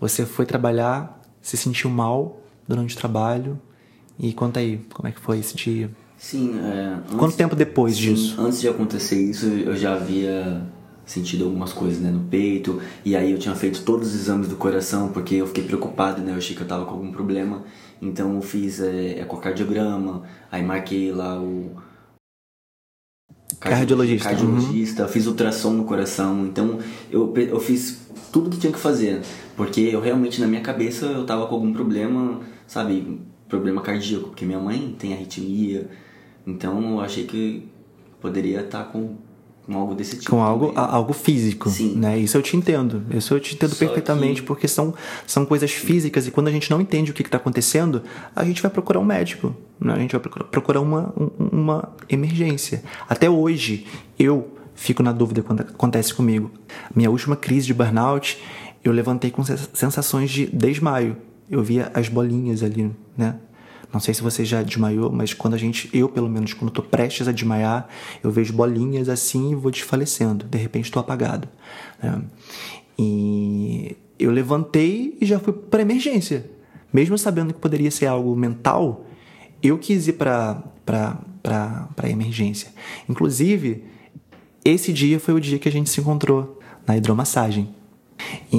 Você 0.00 0.24
foi 0.24 0.46
trabalhar, 0.46 1.20
se 1.42 1.56
sentiu 1.56 1.90
mal 1.90 2.40
durante 2.66 2.94
o 2.94 2.98
trabalho, 2.98 3.60
e 4.18 4.32
conta 4.32 4.60
aí, 4.60 4.80
como 4.92 5.08
é 5.08 5.12
que 5.12 5.20
foi 5.20 5.38
esse 5.38 5.56
dia? 5.56 5.90
Sim, 6.16 6.58
é, 6.58 6.94
antes, 6.96 7.14
Quanto 7.14 7.36
tempo 7.36 7.54
depois 7.54 7.94
sim, 7.94 8.14
disso? 8.14 8.40
Antes 8.40 8.60
de 8.60 8.68
acontecer 8.68 9.22
isso, 9.22 9.46
eu 9.46 9.76
já 9.76 9.94
havia 9.94 10.62
sentido 11.06 11.44
algumas 11.44 11.72
coisas 11.72 12.00
né, 12.00 12.10
no 12.10 12.20
peito, 12.24 12.80
e 13.04 13.16
aí 13.16 13.32
eu 13.32 13.38
tinha 13.38 13.54
feito 13.54 13.82
todos 13.82 14.08
os 14.08 14.14
exames 14.14 14.48
do 14.48 14.56
coração, 14.56 15.08
porque 15.08 15.36
eu 15.36 15.46
fiquei 15.46 15.64
preocupado, 15.64 16.20
né? 16.20 16.32
Eu 16.32 16.36
achei 16.36 16.54
que 16.54 16.62
eu 16.62 16.66
tava 16.66 16.84
com 16.84 16.92
algum 16.92 17.10
problema, 17.10 17.62
então 18.02 18.34
eu 18.34 18.42
fiz 18.42 18.80
é, 18.80 19.20
ecocardiograma, 19.20 20.22
aí 20.50 20.62
marquei 20.62 21.12
lá 21.12 21.40
o. 21.40 21.70
Cardiologista. 23.60 24.28
Cardiologista, 24.28 25.02
uhum. 25.02 25.08
fiz 25.08 25.26
ultrassom 25.26 25.72
no 25.72 25.84
coração, 25.84 26.46
então 26.46 26.78
eu, 27.10 27.34
eu 27.36 27.58
fiz 27.58 28.06
tudo 28.32 28.50
que 28.50 28.58
tinha 28.58 28.72
que 28.72 28.78
fazer, 28.78 29.20
porque 29.56 29.80
eu 29.80 30.00
realmente 30.00 30.40
na 30.40 30.46
minha 30.46 30.60
cabeça 30.60 31.06
eu 31.06 31.26
tava 31.26 31.46
com 31.46 31.54
algum 31.56 31.72
problema, 31.72 32.40
sabe? 32.66 33.20
problema 33.48 33.80
cardíaco, 33.80 34.28
porque 34.28 34.44
minha 34.44 34.60
mãe 34.60 34.94
tem 34.98 35.14
arritmia. 35.14 35.88
Então 36.46 36.92
eu 36.92 37.00
achei 37.00 37.24
que 37.24 37.66
poderia 38.20 38.60
estar 38.60 38.84
com, 38.84 39.16
com 39.68 39.78
algo 39.78 39.94
desse 39.94 40.16
tipo. 40.16 40.30
Com 40.30 40.42
algo, 40.42 40.72
algo 40.74 41.12
físico. 41.12 41.68
Sim. 41.68 41.94
Né? 41.94 42.18
Isso 42.18 42.38
eu 42.38 42.42
te 42.42 42.56
entendo. 42.56 43.04
Isso 43.10 43.34
eu 43.34 43.38
te 43.38 43.54
entendo 43.54 43.74
Só 43.74 43.78
perfeitamente, 43.84 44.40
que... 44.40 44.46
porque 44.46 44.66
são, 44.66 44.94
são 45.26 45.44
coisas 45.44 45.70
físicas 45.70 46.26
e 46.26 46.30
quando 46.30 46.48
a 46.48 46.50
gente 46.50 46.70
não 46.70 46.80
entende 46.80 47.10
o 47.10 47.14
que 47.14 47.20
está 47.20 47.36
acontecendo, 47.36 48.02
a 48.34 48.44
gente 48.44 48.62
vai 48.62 48.70
procurar 48.70 48.98
um 48.98 49.04
médico. 49.04 49.54
Né? 49.78 49.92
A 49.92 49.98
gente 49.98 50.16
vai 50.16 50.20
procurar 50.20 50.80
uma, 50.80 51.12
uma 51.38 51.92
emergência. 52.08 52.82
Até 53.06 53.28
hoje, 53.28 53.86
eu 54.18 54.48
fico 54.74 55.02
na 55.02 55.12
dúvida 55.12 55.42
quando 55.42 55.60
acontece 55.60 56.14
comigo. 56.14 56.50
Minha 56.94 57.10
última 57.10 57.36
crise 57.36 57.66
de 57.66 57.74
burnout, 57.74 58.42
eu 58.82 58.90
levantei 58.90 59.30
com 59.30 59.44
sensações 59.44 60.30
de 60.30 60.46
desmaio 60.46 61.14
eu 61.50 61.62
via 61.62 61.90
as 61.94 62.08
bolinhas 62.08 62.62
ali, 62.62 62.90
né? 63.16 63.36
Não 63.92 64.00
sei 64.00 64.12
se 64.12 64.22
você 64.22 64.44
já 64.44 64.62
desmaiou, 64.62 65.10
mas 65.10 65.32
quando 65.32 65.54
a 65.54 65.56
gente, 65.56 65.88
eu 65.92 66.08
pelo 66.08 66.28
menos, 66.28 66.52
quando 66.52 66.68
estou 66.68 66.84
prestes 66.84 67.26
a 67.26 67.32
desmaiar, 67.32 67.88
eu 68.22 68.30
vejo 68.30 68.52
bolinhas 68.52 69.08
assim 69.08 69.52
e 69.52 69.54
vou 69.54 69.70
desfalecendo. 69.70 70.44
De 70.44 70.58
repente 70.58 70.84
estou 70.84 71.00
apagado. 71.00 71.48
Né? 72.02 72.22
E 72.98 73.96
eu 74.18 74.30
levantei 74.30 75.16
e 75.20 75.24
já 75.24 75.38
fui 75.38 75.52
para 75.52 75.82
emergência. 75.82 76.50
Mesmo 76.92 77.16
sabendo 77.16 77.54
que 77.54 77.60
poderia 77.60 77.90
ser 77.90 78.06
algo 78.06 78.34
mental, 78.36 79.06
eu 79.62 79.78
quis 79.78 80.08
ir 80.08 80.14
para 80.14 80.62
para 80.84 82.10
emergência. 82.10 82.70
Inclusive, 83.08 83.84
esse 84.64 84.92
dia 84.92 85.18
foi 85.20 85.34
o 85.34 85.40
dia 85.40 85.58
que 85.58 85.68
a 85.68 85.72
gente 85.72 85.88
se 85.88 86.00
encontrou 86.00 86.58
na 86.86 86.96
hidromassagem. 86.96 87.74
E 88.52 88.56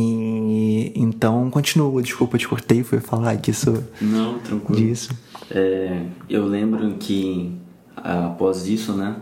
então 0.96 1.50
continua, 1.50 2.02
desculpa, 2.02 2.36
eu 2.36 2.40
te 2.40 2.48
cortei, 2.48 2.84
fui 2.84 3.00
falar 3.00 3.36
disso. 3.36 3.84
Não, 4.02 4.40
tranquilo. 4.40 4.82
Disso. 4.82 5.12
É, 5.52 6.04
eu 6.30 6.46
lembro 6.46 6.96
que 7.00 7.52
após 7.96 8.68
isso, 8.68 8.94
né, 8.94 9.16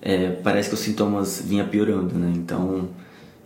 é, 0.00 0.30
parece 0.30 0.68
que 0.68 0.74
os 0.74 0.80
sintomas 0.80 1.42
vinham 1.44 1.66
piorando, 1.68 2.14
né? 2.14 2.32
Então 2.34 2.88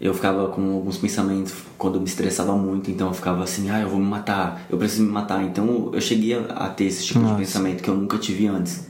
eu 0.00 0.12
ficava 0.12 0.48
com 0.48 0.74
alguns 0.74 0.98
pensamentos 0.98 1.54
quando 1.78 1.94
eu 1.94 2.00
me 2.00 2.06
estressava 2.06 2.56
muito, 2.56 2.90
então 2.90 3.08
eu 3.08 3.14
ficava 3.14 3.42
assim, 3.42 3.70
ah, 3.70 3.80
eu 3.80 3.88
vou 3.88 3.98
me 3.98 4.06
matar, 4.06 4.66
eu 4.68 4.76
preciso 4.76 5.02
me 5.02 5.10
matar. 5.10 5.42
Então 5.42 5.90
eu 5.92 6.00
cheguei 6.00 6.34
a 6.34 6.68
ter 6.68 6.84
esse 6.84 7.04
tipo 7.04 7.20
Nossa. 7.20 7.34
de 7.34 7.40
pensamento 7.40 7.82
que 7.82 7.88
eu 7.88 7.94
nunca 7.94 8.18
tive 8.18 8.46
antes. 8.46 8.86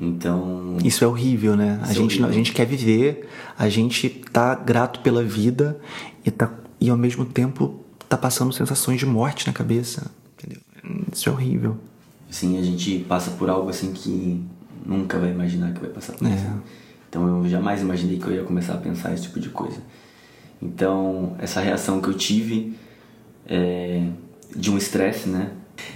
Então. 0.00 0.76
Isso 0.84 1.02
é 1.02 1.06
horrível, 1.06 1.56
né? 1.56 1.80
A 1.82 1.90
é 1.90 1.94
gente, 1.94 2.22
a 2.22 2.30
gente 2.30 2.52
quer 2.52 2.66
viver, 2.66 3.28
a 3.58 3.68
gente 3.68 4.08
tá 4.32 4.54
grato 4.54 5.00
pela 5.00 5.24
vida 5.24 5.78
e, 6.24 6.30
tá, 6.30 6.50
e 6.80 6.90
ao 6.90 6.96
mesmo 6.96 7.24
tempo 7.24 7.84
tá 8.08 8.16
passando 8.16 8.52
sensações 8.52 8.98
de 8.98 9.06
morte 9.06 9.46
na 9.46 9.52
cabeça. 9.52 10.10
Entendeu? 10.34 10.60
Isso 11.12 11.28
é 11.28 11.32
horrível. 11.32 11.76
Sim, 12.30 12.58
a 12.58 12.62
gente 12.62 13.00
passa 13.08 13.30
por 13.32 13.48
algo 13.48 13.70
assim 13.70 13.92
que 13.92 14.44
nunca 14.84 15.18
vai 15.18 15.30
imaginar 15.30 15.72
que 15.72 15.80
vai 15.80 15.90
passar 15.90 16.14
por 16.14 16.26
é. 16.26 16.34
isso. 16.34 16.46
Então 17.08 17.26
eu 17.26 17.48
jamais 17.48 17.80
imaginei 17.80 18.18
que 18.18 18.26
eu 18.26 18.34
ia 18.34 18.44
começar 18.44 18.74
a 18.74 18.78
pensar 18.78 19.12
esse 19.12 19.24
tipo 19.24 19.40
de 19.40 19.48
coisa. 19.48 19.80
Então, 20.60 21.36
essa 21.38 21.60
reação 21.60 22.00
que 22.00 22.08
eu 22.08 22.14
tive 22.14 22.76
é, 23.46 24.06
de 24.54 24.70
um 24.70 24.76
estresse, 24.76 25.28
né? 25.28 25.52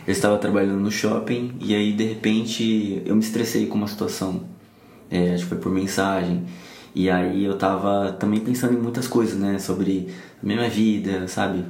Eu 0.07 0.13
estava 0.13 0.39
trabalhando 0.39 0.81
no 0.81 0.91
shopping 0.91 1.57
e 1.61 1.75
aí 1.75 1.93
de 1.93 2.05
repente 2.05 3.03
eu 3.05 3.17
me 3.17 3.21
estressei 3.21 3.67
com 3.67 3.77
uma 3.77 3.89
situação. 3.89 4.45
É, 5.11 5.35
acho 5.35 5.43
que 5.43 5.49
foi 5.49 5.59
por 5.59 5.73
mensagem. 5.73 6.45
E 6.95 7.09
aí 7.09 7.45
eu 7.45 7.57
tava 7.57 8.13
também 8.13 8.41
pensando 8.41 8.75
em 8.75 8.81
muitas 8.81 9.09
coisas, 9.09 9.39
né? 9.39 9.59
Sobre 9.59 10.09
a 10.43 10.47
minha 10.47 10.69
vida, 10.69 11.27
sabe? 11.29 11.65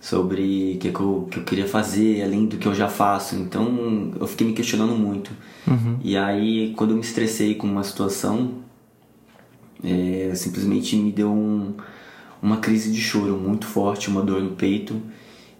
Sobre 0.00 0.74
o 0.76 0.78
que, 0.78 0.92
que, 0.92 1.00
eu, 1.00 1.28
que 1.30 1.38
eu 1.38 1.44
queria 1.44 1.66
fazer, 1.66 2.22
além 2.22 2.46
do 2.46 2.56
que 2.56 2.66
eu 2.66 2.74
já 2.74 2.88
faço. 2.88 3.36
Então 3.36 4.12
eu 4.20 4.26
fiquei 4.26 4.46
me 4.46 4.52
questionando 4.52 4.94
muito. 4.94 5.30
Uhum. 5.66 5.98
E 6.02 6.16
aí 6.16 6.72
quando 6.76 6.90
eu 6.90 6.96
me 6.96 7.02
estressei 7.02 7.54
com 7.54 7.66
uma 7.66 7.84
situação, 7.84 8.54
é, 9.82 10.32
simplesmente 10.34 10.96
me 10.96 11.12
deu 11.12 11.30
um, 11.30 11.74
uma 12.42 12.58
crise 12.58 12.92
de 12.92 13.00
choro 13.00 13.36
muito 13.36 13.66
forte, 13.66 14.08
uma 14.08 14.22
dor 14.22 14.42
no 14.42 14.52
peito. 14.52 15.00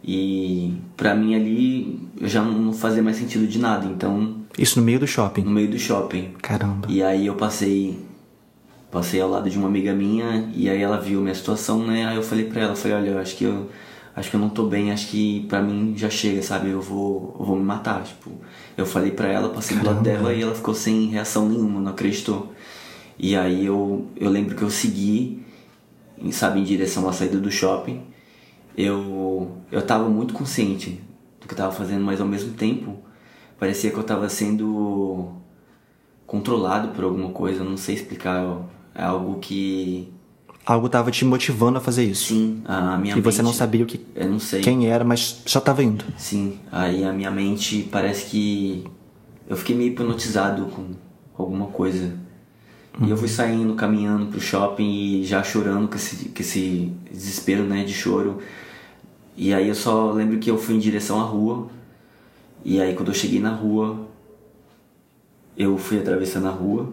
E 0.04 0.74
pra 0.96 1.14
mim 1.14 1.34
ali 1.34 2.00
eu 2.20 2.28
já 2.28 2.42
não 2.42 2.72
fazia 2.72 3.02
mais 3.02 3.16
sentido 3.16 3.46
de 3.46 3.58
nada, 3.58 3.86
então. 3.86 4.38
Isso 4.56 4.78
no 4.78 4.84
meio 4.84 4.98
do 4.98 5.06
shopping? 5.06 5.42
No 5.42 5.50
meio 5.50 5.70
do 5.70 5.78
shopping. 5.78 6.30
Caramba. 6.40 6.88
E 6.90 7.02
aí 7.02 7.26
eu 7.26 7.34
passei. 7.34 8.07
Passei 8.90 9.20
ao 9.20 9.28
lado 9.28 9.50
de 9.50 9.58
uma 9.58 9.68
amiga 9.68 9.92
minha 9.94 10.50
e 10.54 10.68
aí 10.68 10.80
ela 10.80 10.98
viu 10.98 11.20
minha 11.20 11.34
situação, 11.34 11.86
né? 11.86 12.06
Aí 12.06 12.16
eu 12.16 12.22
falei 12.22 12.46
pra 12.46 12.62
ela, 12.62 12.74
falei, 12.76 12.96
olha, 12.96 13.10
eu 13.10 13.18
acho 13.18 13.36
que 13.36 13.44
eu. 13.44 13.68
Acho 14.16 14.30
que 14.30 14.36
eu 14.36 14.40
não 14.40 14.48
tô 14.48 14.66
bem, 14.66 14.90
acho 14.90 15.08
que 15.08 15.46
pra 15.48 15.62
mim 15.62 15.94
já 15.96 16.10
chega, 16.10 16.42
sabe? 16.42 16.70
Eu 16.70 16.80
vou, 16.82 17.36
eu 17.38 17.44
vou 17.46 17.56
me 17.56 17.62
matar, 17.62 18.02
tipo. 18.02 18.32
Eu 18.76 18.84
falei 18.84 19.12
pra 19.12 19.28
ela, 19.28 19.50
passei 19.50 19.76
do 19.76 19.86
lado 19.86 20.00
dela 20.02 20.34
e 20.34 20.42
ela 20.42 20.54
ficou 20.54 20.74
sem 20.74 21.06
reação 21.06 21.48
nenhuma, 21.48 21.80
não 21.80 21.92
acreditou. 21.92 22.52
E 23.18 23.36
aí 23.36 23.66
eu, 23.66 24.06
eu 24.16 24.30
lembro 24.30 24.56
que 24.56 24.62
eu 24.62 24.70
segui, 24.70 25.44
sabe, 26.32 26.60
em 26.60 26.64
direção 26.64 27.08
à 27.08 27.12
saída 27.12 27.38
do 27.38 27.50
shopping. 27.50 28.02
Eu, 28.76 29.56
eu 29.70 29.82
tava 29.82 30.08
muito 30.08 30.34
consciente 30.34 31.00
do 31.40 31.46
que 31.46 31.54
eu 31.54 31.58
tava 31.58 31.72
fazendo, 31.72 32.04
mas 32.04 32.20
ao 32.20 32.26
mesmo 32.26 32.54
tempo 32.54 32.96
parecia 33.58 33.90
que 33.90 33.96
eu 33.98 34.04
tava 34.04 34.28
sendo 34.28 35.32
controlado 36.26 36.88
por 36.88 37.04
alguma 37.04 37.30
coisa, 37.30 37.62
não 37.64 37.76
sei 37.76 37.94
explicar. 37.94 38.42
É 38.42 38.77
algo 39.02 39.38
que. 39.40 40.12
Algo 40.66 40.88
tava 40.88 41.10
te 41.10 41.24
motivando 41.24 41.78
a 41.78 41.80
fazer 41.80 42.04
isso. 42.04 42.34
Sim, 42.34 42.60
a 42.66 42.98
minha 42.98 43.16
E 43.16 43.20
você 43.22 43.40
não 43.40 43.50
mente- 43.50 43.58
sabia 43.58 43.82
o 43.84 43.86
que, 43.86 44.00
não 44.26 44.38
sei. 44.38 44.60
quem 44.60 44.86
era, 44.86 45.02
mas 45.02 45.40
já 45.46 45.60
tava 45.62 45.82
indo. 45.82 46.04
Sim, 46.18 46.58
aí 46.70 47.04
a 47.04 47.12
minha 47.12 47.30
mente 47.30 47.88
parece 47.90 48.26
que 48.26 48.84
eu 49.48 49.56
fiquei 49.56 49.74
meio 49.74 49.92
hipnotizado 49.92 50.66
com 50.66 50.90
alguma 51.38 51.66
coisa. 51.68 52.12
E 53.00 53.08
eu 53.08 53.16
fui 53.16 53.28
saindo, 53.28 53.74
caminhando 53.74 54.26
pro 54.26 54.40
shopping 54.40 54.90
e 55.20 55.24
já 55.24 55.42
chorando 55.42 55.86
com 55.88 55.94
esse, 55.94 56.28
com 56.30 56.40
esse 56.40 56.92
desespero, 57.10 57.62
né, 57.62 57.84
de 57.84 57.94
choro. 57.94 58.38
E 59.36 59.54
aí 59.54 59.68
eu 59.68 59.74
só 59.74 60.10
lembro 60.10 60.38
que 60.38 60.50
eu 60.50 60.58
fui 60.58 60.74
em 60.74 60.78
direção 60.80 61.20
à 61.20 61.22
rua. 61.22 61.68
E 62.64 62.78
aí 62.80 62.94
quando 62.94 63.08
eu 63.08 63.14
cheguei 63.14 63.38
na 63.40 63.54
rua, 63.54 64.06
eu 65.56 65.78
fui 65.78 65.98
atravessando 65.98 66.48
a 66.48 66.50
rua. 66.50 66.92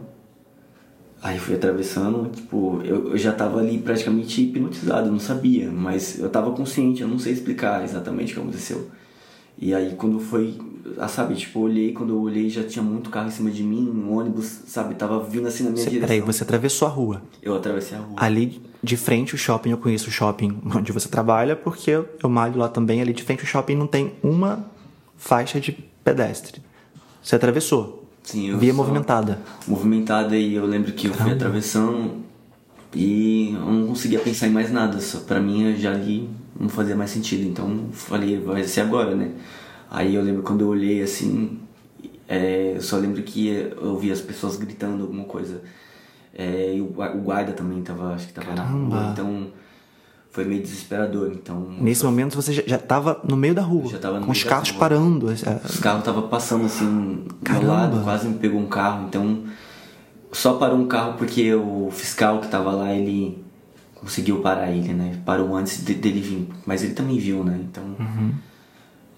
Aí 1.22 1.40
fui 1.40 1.56
atravessando, 1.56 2.30
tipo, 2.30 2.82
eu, 2.84 3.12
eu 3.12 3.18
já 3.18 3.32
tava 3.32 3.60
ali 3.60 3.80
praticamente 3.80 4.42
hipnotizado, 4.42 5.08
eu 5.08 5.12
não 5.12 5.20
sabia, 5.20 5.72
mas 5.72 6.20
eu 6.20 6.30
tava 6.30 6.52
consciente, 6.52 7.02
eu 7.02 7.08
não 7.08 7.18
sei 7.18 7.34
explicar 7.34 7.84
exatamente 7.84 8.32
o 8.32 8.36
que 8.36 8.42
aconteceu. 8.42 8.90
E 9.58 9.74
aí 9.74 9.96
quando 9.96 10.20
foi, 10.20 10.54
ah, 11.00 11.08
sabe, 11.08 11.34
tipo, 11.36 11.60
eu 11.60 11.64
olhei, 11.64 11.94
quando 11.94 12.12
eu 12.14 12.22
olhei 12.22 12.50
já 12.50 12.64
tinha 12.64 12.84
muito 12.84 13.10
carro 13.10 13.30
em 13.30 13.32
cima 13.32 13.50
de 13.50 13.64
mim, 13.64 13.90
um 13.90 14.14
ônibus, 14.16 14.46
sabe, 14.68 14.94
tava 14.96 15.20
vindo 15.24 15.48
assim 15.48 15.64
na 15.64 15.72
minha 15.72 15.84
Você, 15.84 15.90
direção. 15.90 16.08
peraí, 16.08 16.22
você 16.22 16.44
atravessou 16.44 16.88
a 16.88 16.92
rua. 16.92 17.22
Eu 17.42 17.56
atravessei 17.56 17.98
a 17.98 18.02
rua. 18.02 18.14
Ali 18.18 18.62
de 18.84 18.96
frente 18.98 19.34
o 19.34 19.38
shopping, 19.38 19.72
eu 19.72 19.78
conheço 19.78 20.10
o 20.10 20.12
shopping 20.12 20.60
onde 20.76 20.92
você 20.92 21.10
trabalha, 21.10 21.56
porque 21.56 21.90
eu 21.92 22.30
malho 22.30 22.58
lá 22.60 22.68
também. 22.68 23.02
Ali 23.02 23.14
de 23.14 23.24
frente 23.24 23.44
o 23.44 23.48
shopping 23.48 23.76
não 23.76 23.88
tem 23.88 24.14
uma 24.22 24.66
faixa 25.18 25.60
de 25.60 25.72
pedestre. 26.04 26.62
Você 27.24 27.36
atravessou. 27.36 28.05
Sim, 28.26 28.50
eu 28.50 28.58
Via 28.58 28.74
movimentada. 28.74 29.40
movimentada 29.68 30.36
e 30.36 30.56
eu 30.56 30.66
lembro 30.66 30.92
que 30.94 31.08
eu 31.08 31.14
fui 31.14 31.32
atravessando 31.32 32.24
e 32.94 33.54
eu 33.54 33.60
não 33.60 33.88
conseguia 33.88 34.20
pensar 34.20 34.48
em 34.48 34.52
mais 34.52 34.72
nada, 34.72 35.00
só 35.00 35.20
pra 35.20 35.40
mim 35.40 35.64
eu 35.72 35.78
já 35.78 35.92
ali 35.92 36.30
não 36.60 36.70
fazia 36.70 36.96
mais 36.96 37.12
sentido, 37.12 37.44
então 37.48 37.90
falei, 37.92 38.40
vai 38.40 38.64
ser 38.64 38.82
agora, 38.82 39.16
né? 39.16 39.32
Aí 39.92 40.16
eu 40.16 40.22
lembro 40.24 40.42
quando 40.44 40.62
eu 40.62 40.70
olhei 40.70 41.02
assim, 41.04 41.60
é, 42.28 42.74
eu 42.76 42.82
só 42.82 42.98
lembro 42.98 43.22
que 43.24 43.48
eu 43.50 43.90
ouvi 43.92 44.12
as 44.12 44.22
pessoas 44.22 44.56
gritando 44.58 45.04
alguma 45.04 45.26
coisa. 45.26 45.62
É, 46.34 46.76
e 46.76 46.82
o 46.82 46.86
o 46.88 47.22
guarda 47.22 47.54
também 47.54 47.82
tava, 47.82 48.14
acho 48.14 48.28
que 48.28 48.34
tava 48.34 48.52
na 48.56 48.64
Caramba. 48.64 48.96
rua, 48.98 49.10
então 49.12 49.48
foi 50.36 50.46
meio 50.46 50.62
desesperador, 50.62 51.32
então 51.34 51.68
Nesse 51.80 52.04
momento 52.06 52.36
você 52.36 52.52
já, 52.54 52.62
já 52.68 52.78
tava 52.78 53.22
no 53.28 53.36
meio 53.38 53.56
da 53.56 53.62
rua. 53.62 53.90
já 53.90 53.98
tava 53.98 54.20
com 54.20 54.32
os 54.32 54.44
carros 54.44 54.70
rua. 54.70 54.80
parando. 54.80 55.30
é, 55.30 55.34
Os 55.66 55.80
carros 55.80 56.00
estavam 56.00 56.28
passando 56.28 56.66
assim 56.66 57.24
do 57.28 57.36
Caramba. 57.44 57.64
meu 57.66 57.74
lado, 57.74 58.04
quase 58.04 58.28
me 58.28 58.36
pegou 58.38 58.60
um 58.60 58.68
carro. 58.68 59.08
Então, 59.08 59.44
só 60.32 60.54
parou 60.56 60.78
um 60.78 60.88
carro 60.88 61.14
porque 61.18 61.54
o 61.54 61.90
fiscal 61.92 62.40
que 62.42 62.48
tava 62.48 62.72
lá, 62.72 62.94
ele 62.94 63.44
conseguiu 63.96 64.40
parar 64.42 64.70
ele, 64.72 64.94
né? 64.94 65.20
Parou 65.26 65.56
antes 65.56 65.84
de- 65.84 65.94
dele 65.96 66.20
vir. 66.22 66.48
Mas 66.66 66.84
ele 66.84 66.94
também 66.94 67.18
viu, 67.18 67.44
né? 67.44 67.58
Então. 67.64 67.84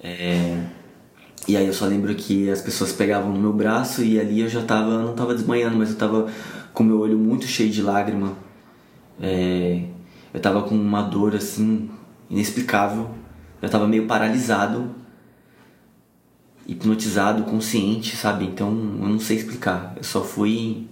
é, 0.01 0.63
E 1.47 1.56
aí 1.56 1.65
eu 1.65 1.73
só 1.73 1.86
lembro 1.86 2.13
que 2.13 2.49
as 2.49 2.62
pessoas 2.62 2.91
pegavam 2.91 3.32
no 3.32 3.39
meu 3.39 3.53
braço 3.53 4.03
e 4.03 4.19
ali 4.19 4.41
eu 4.41 4.49
já 4.49 4.62
tava, 4.63 4.91
eu 4.91 5.01
não 5.03 5.13
tava 5.15 5.34
desmanhando, 5.34 5.77
mas 5.77 5.89
eu 5.91 5.95
tava 5.95 6.27
com 6.73 6.84
meu 6.84 6.99
olho 6.99 7.17
muito 7.17 7.47
cheio 7.47 7.69
de 7.71 7.82
lágrima. 7.82 8.34
É, 9.19 9.82
eu 10.34 10.40
tava 10.42 10.62
com 10.63 10.76
uma 10.76 11.02
dor 11.02 11.36
assim, 11.36 11.90
inexplicável. 12.30 13.10
Eu 13.62 13.70
tava 13.70 13.88
meio 13.88 14.06
paralisado 14.06 14.96
hipnotizado, 16.68 17.44
consciente, 17.44 18.16
sabe? 18.16 18.46
Então 18.46 18.70
eu 18.70 19.08
não 19.08 19.20
sei 19.20 19.38
explicar. 19.38 19.94
Eu 19.96 20.04
só 20.04 20.22
fui. 20.22 20.86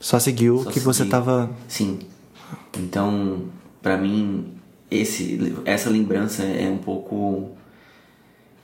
Só 0.00 0.18
seguiu 0.18 0.58
Só 0.64 0.70
que 0.70 0.80
você 0.80 0.98
segui. 0.98 1.10
tava. 1.10 1.50
Sim. 1.68 2.00
Então, 2.76 3.44
pra 3.80 3.96
mim, 3.96 4.52
esse, 4.90 5.54
essa 5.64 5.88
lembrança 5.88 6.42
é 6.42 6.68
um 6.68 6.78
pouco. 6.78 7.50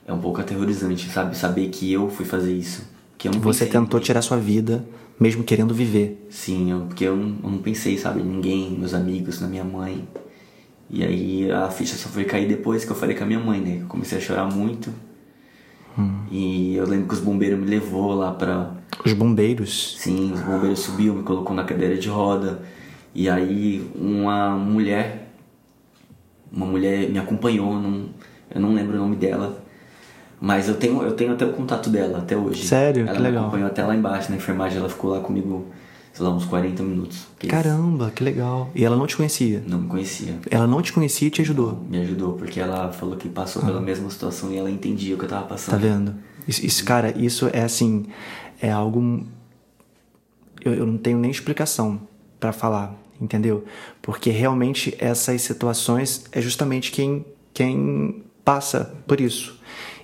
É 0.05 0.11
um 0.11 0.19
pouco 0.19 0.41
aterrorizante, 0.41 1.09
sabe? 1.09 1.35
Saber 1.37 1.69
que 1.69 1.91
eu 1.91 2.09
fui 2.09 2.25
fazer 2.25 2.53
isso. 2.53 2.83
Que 3.17 3.29
eu 3.29 3.31
não 3.31 3.39
Você 3.39 3.65
pensei 3.65 3.79
tentou 3.79 3.99
tirar 4.01 4.21
sua 4.21 4.37
vida, 4.37 4.85
mesmo 5.23 5.41
querendo 5.43 5.73
viver. 5.73 6.27
Sim, 6.29 6.71
eu- 6.71 6.81
porque 6.81 7.05
eu 7.05 7.15
não, 7.15 7.35
eu 7.43 7.49
não 7.51 7.57
pensei, 7.59 7.97
sabe? 7.97 8.21
Ninguém, 8.21 8.71
meus 8.77 8.93
amigos, 8.93 9.39
na 9.39 9.47
minha 9.47 9.63
mãe. 9.63 10.05
E 10.89 11.01
aí 11.03 11.49
a 11.49 11.69
ficha 11.71 11.95
só 11.95 12.09
foi 12.09 12.25
cair 12.25 12.45
depois 12.47 12.83
que 12.83 12.91
eu 12.91 12.95
falei 12.95 13.15
com 13.15 13.23
a 13.23 13.27
minha 13.27 13.39
mãe, 13.39 13.59
né? 13.61 13.79
Eu 13.81 13.87
comecei 13.87 14.17
a 14.17 14.21
chorar 14.21 14.45
muito. 14.53 14.91
E 16.29 16.75
eu 16.75 16.85
lembro 16.87 17.07
que 17.07 17.13
os 17.13 17.19
bombeiros 17.19 17.57
me 17.59 17.65
levou 17.67 18.13
lá 18.15 18.31
pra, 18.33 18.71
Os 19.05 19.13
bombeiros. 19.13 19.95
Sim, 19.97 20.33
os 20.33 20.41
bombeiros 20.41 20.79
subiu, 20.79 21.13
me 21.13 21.23
colocou 21.23 21.55
na 21.55 21.63
cadeira 21.63 21.95
de 21.97 22.09
roda. 22.09 22.61
E 23.15 23.29
aí 23.29 23.87
uma 23.95 24.55
mulher, 24.57 25.29
uma 26.51 26.65
mulher 26.65 27.09
me 27.09 27.17
acompanhou, 27.19 27.75
não, 27.79 28.09
eu 28.53 28.59
não 28.59 28.73
lembro 28.73 28.95
o 28.95 28.99
nome 28.99 29.15
dela. 29.15 29.62
Mas 30.45 30.67
eu 30.67 30.75
tenho, 30.75 31.01
eu 31.01 31.13
tenho 31.13 31.31
até 31.31 31.45
o 31.45 31.53
contato 31.53 31.89
dela 31.89 32.17
até 32.17 32.35
hoje. 32.35 32.67
Sério? 32.67 33.03
Ela 33.03 33.13
Que 33.13 33.17
me 33.19 33.23
legal. 33.29 33.43
acompanhou 33.43 33.67
até 33.67 33.81
lá 33.81 33.95
embaixo 33.95 34.29
na 34.29 34.35
enfermagem, 34.35 34.77
ela 34.77 34.89
ficou 34.89 35.11
lá 35.11 35.21
comigo, 35.21 35.67
sei 36.11 36.25
lá, 36.25 36.31
uns 36.35 36.43
40 36.43 36.83
minutos. 36.83 37.27
porque 37.33 37.47
Caramba, 37.47 38.11
que 38.13 38.21
legal. 38.21 38.69
E 38.75 38.83
ela 38.83 38.97
não 38.97 39.07
te 39.07 39.15
conhecia. 39.15 39.63
Não 39.65 39.79
me 39.79 39.87
conhecia. 39.87 40.37
Ela 40.51 40.67
não 40.67 40.81
te 40.81 40.91
conhecia 40.91 41.29
e 41.29 41.31
te 41.31 41.39
ajudou. 41.41 41.81
Me 41.89 41.97
ajudou, 42.01 42.33
porque 42.33 42.59
ela 42.59 42.91
falou 42.91 43.15
que 43.15 43.29
passou 43.29 43.61
pela 43.63 43.79
mesma 43.79 44.09
situação 44.09 44.51
e 44.51 44.57
ela 44.57 44.69
entendia 44.69 45.15
o 45.15 45.17
que 45.17 45.23
eu 45.23 45.29
tava 45.29 45.43
Tá 45.43 45.47
passando. 45.47 45.79
vendo? 45.79 46.13
Isso, 46.45 46.65
isso, 46.65 46.83
cara, 46.83 47.17
isso 47.17 47.49
é 47.53 47.61
assim. 47.63 48.05
É 48.61 48.69
algo. 48.69 49.25
Eu, 50.65 50.73
eu 50.73 50.85
não 50.85 50.97
tenho 50.97 51.17
nem 51.19 51.31
explicação 51.31 52.01
pra 52.37 52.51
falar, 52.51 52.93
entendeu? 53.21 53.63
Porque 54.01 54.29
realmente 54.29 54.93
essas 54.99 55.41
situações 55.41 56.25
é 56.33 56.41
justamente 56.41 56.91
quem, 56.91 57.25
quem 57.53 58.23
passa 58.43 58.93
por 59.07 59.21
isso. 59.21 59.57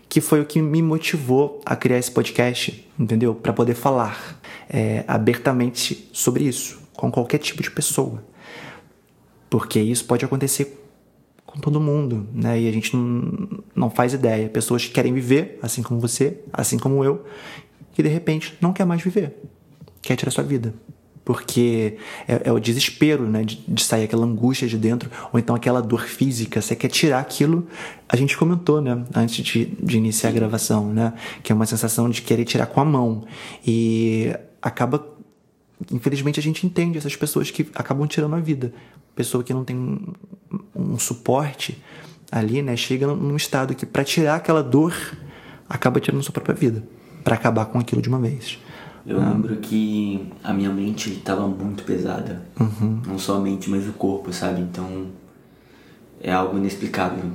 Que 0.10 0.20
foi 0.20 0.42
o 0.42 0.46
que 0.46 0.62
me 0.62 0.82
motivou 0.82 1.62
a 1.64 1.76
criar 1.76 2.00
esse 2.00 2.12
podcast, 2.12 2.90
entendeu? 2.98 3.36
Pra 3.36 3.54
poder 3.54 3.76
falar 3.76 4.42
é, 4.68 5.06
abertamente 5.08 6.10
sobre 6.12 6.44
isso, 6.44 6.82
com 6.94 7.12
qualquer 7.12 7.38
tipo 7.38 7.62
de 7.62 7.70
pessoa. 7.70 8.24
Porque 9.50 9.80
isso 9.80 10.04
pode 10.06 10.26
acontecer 10.26 10.80
com 11.46 11.60
todo 11.60 11.80
mundo, 11.80 12.28
né? 12.34 12.60
E 12.60 12.68
a 12.68 12.72
gente 12.72 12.96
não, 12.96 13.64
não 13.76 13.90
faz 13.90 14.14
ideia. 14.14 14.50
Pessoas 14.50 14.86
que 14.86 14.92
querem 14.92 15.14
viver, 15.14 15.58
assim 15.62 15.82
como 15.82 16.00
você, 16.00 16.40
assim 16.54 16.78
como 16.78 17.04
eu, 17.04 17.26
que 17.94 18.04
de 18.04 18.10
repente 18.10 18.58
não 18.62 18.72
quer 18.72 18.86
mais 18.86 19.02
viver, 19.02 19.36
quer 20.02 20.16
tirar 20.16 20.32
sua 20.32 20.44
vida. 20.44 20.74
Porque 21.24 21.98
é, 22.28 22.42
é 22.46 22.52
o 22.52 22.60
desespero, 22.60 23.28
né? 23.28 23.44
De, 23.44 23.64
de 23.68 23.84
sair 23.84 24.04
aquela 24.04 24.26
angústia 24.26 24.68
de 24.68 24.78
dentro, 24.78 25.10
ou 25.32 25.40
então 25.40 25.56
aquela 25.56 25.82
dor 25.82 26.02
física. 26.02 26.62
Você 26.62 26.76
quer 26.76 26.88
tirar 26.88 27.20
aquilo. 27.20 27.68
A 28.08 28.16
gente 28.16 28.38
comentou, 28.38 28.82
né? 28.82 29.04
Antes 29.14 29.44
de, 29.44 29.66
de 29.66 29.98
iniciar 29.98 30.30
a 30.30 30.34
gravação, 30.34 30.92
né? 30.92 31.14
Que 31.44 31.52
é 31.52 31.56
uma 31.56 31.66
sensação 31.66 32.10
de 32.10 32.22
querer 32.22 32.46
tirar 32.46 32.66
com 32.66 32.82
a 32.82 32.86
mão. 32.86 33.26
E 33.66 34.34
acaba 34.62 35.20
infelizmente 35.92 36.40
a 36.40 36.44
gente 36.44 36.66
entende 36.66 36.98
essas 36.98 37.16
pessoas 37.16 37.50
que 37.50 37.68
acabam 37.74 38.08
tirando 38.08 38.36
a 38.36 38.40
vida. 38.40 38.74
Pessoa 39.16 39.44
que 39.44 39.54
não 39.54 39.64
tem 39.64 39.76
um, 39.76 40.14
um 40.76 41.00
suporte 41.00 41.82
ali, 42.32 42.62
né? 42.62 42.76
Chega 42.76 43.08
num 43.08 43.36
estado 43.36 43.74
que 43.76 43.86
para 43.86 44.04
tirar 44.04 44.36
aquela 44.36 44.64
dor 44.64 44.94
acaba 45.68 46.00
tirando 46.00 46.24
sua 46.24 46.34
própria 46.34 46.56
vida, 46.56 46.84
para 47.24 47.36
acabar 47.36 47.66
com 47.66 47.80
aquilo 47.80 48.02
de 48.02 48.10
uma 48.10 48.20
vez. 48.20 48.60
Eu 49.10 49.20
lembro 49.20 49.56
que 49.58 50.28
a 50.44 50.54
minha 50.54 50.70
mente 50.70 51.10
estava 51.14 51.48
muito 51.48 51.84
pesada. 51.84 52.44
Não 53.08 53.18
só 53.18 53.38
a 53.38 53.40
mente, 53.40 53.70
mas 53.70 53.88
o 53.88 53.94
corpo, 53.94 54.32
sabe? 54.32 54.62
Então 54.62 55.08
é 56.22 56.32
algo 56.32 56.58
inexplicável. 56.58 57.26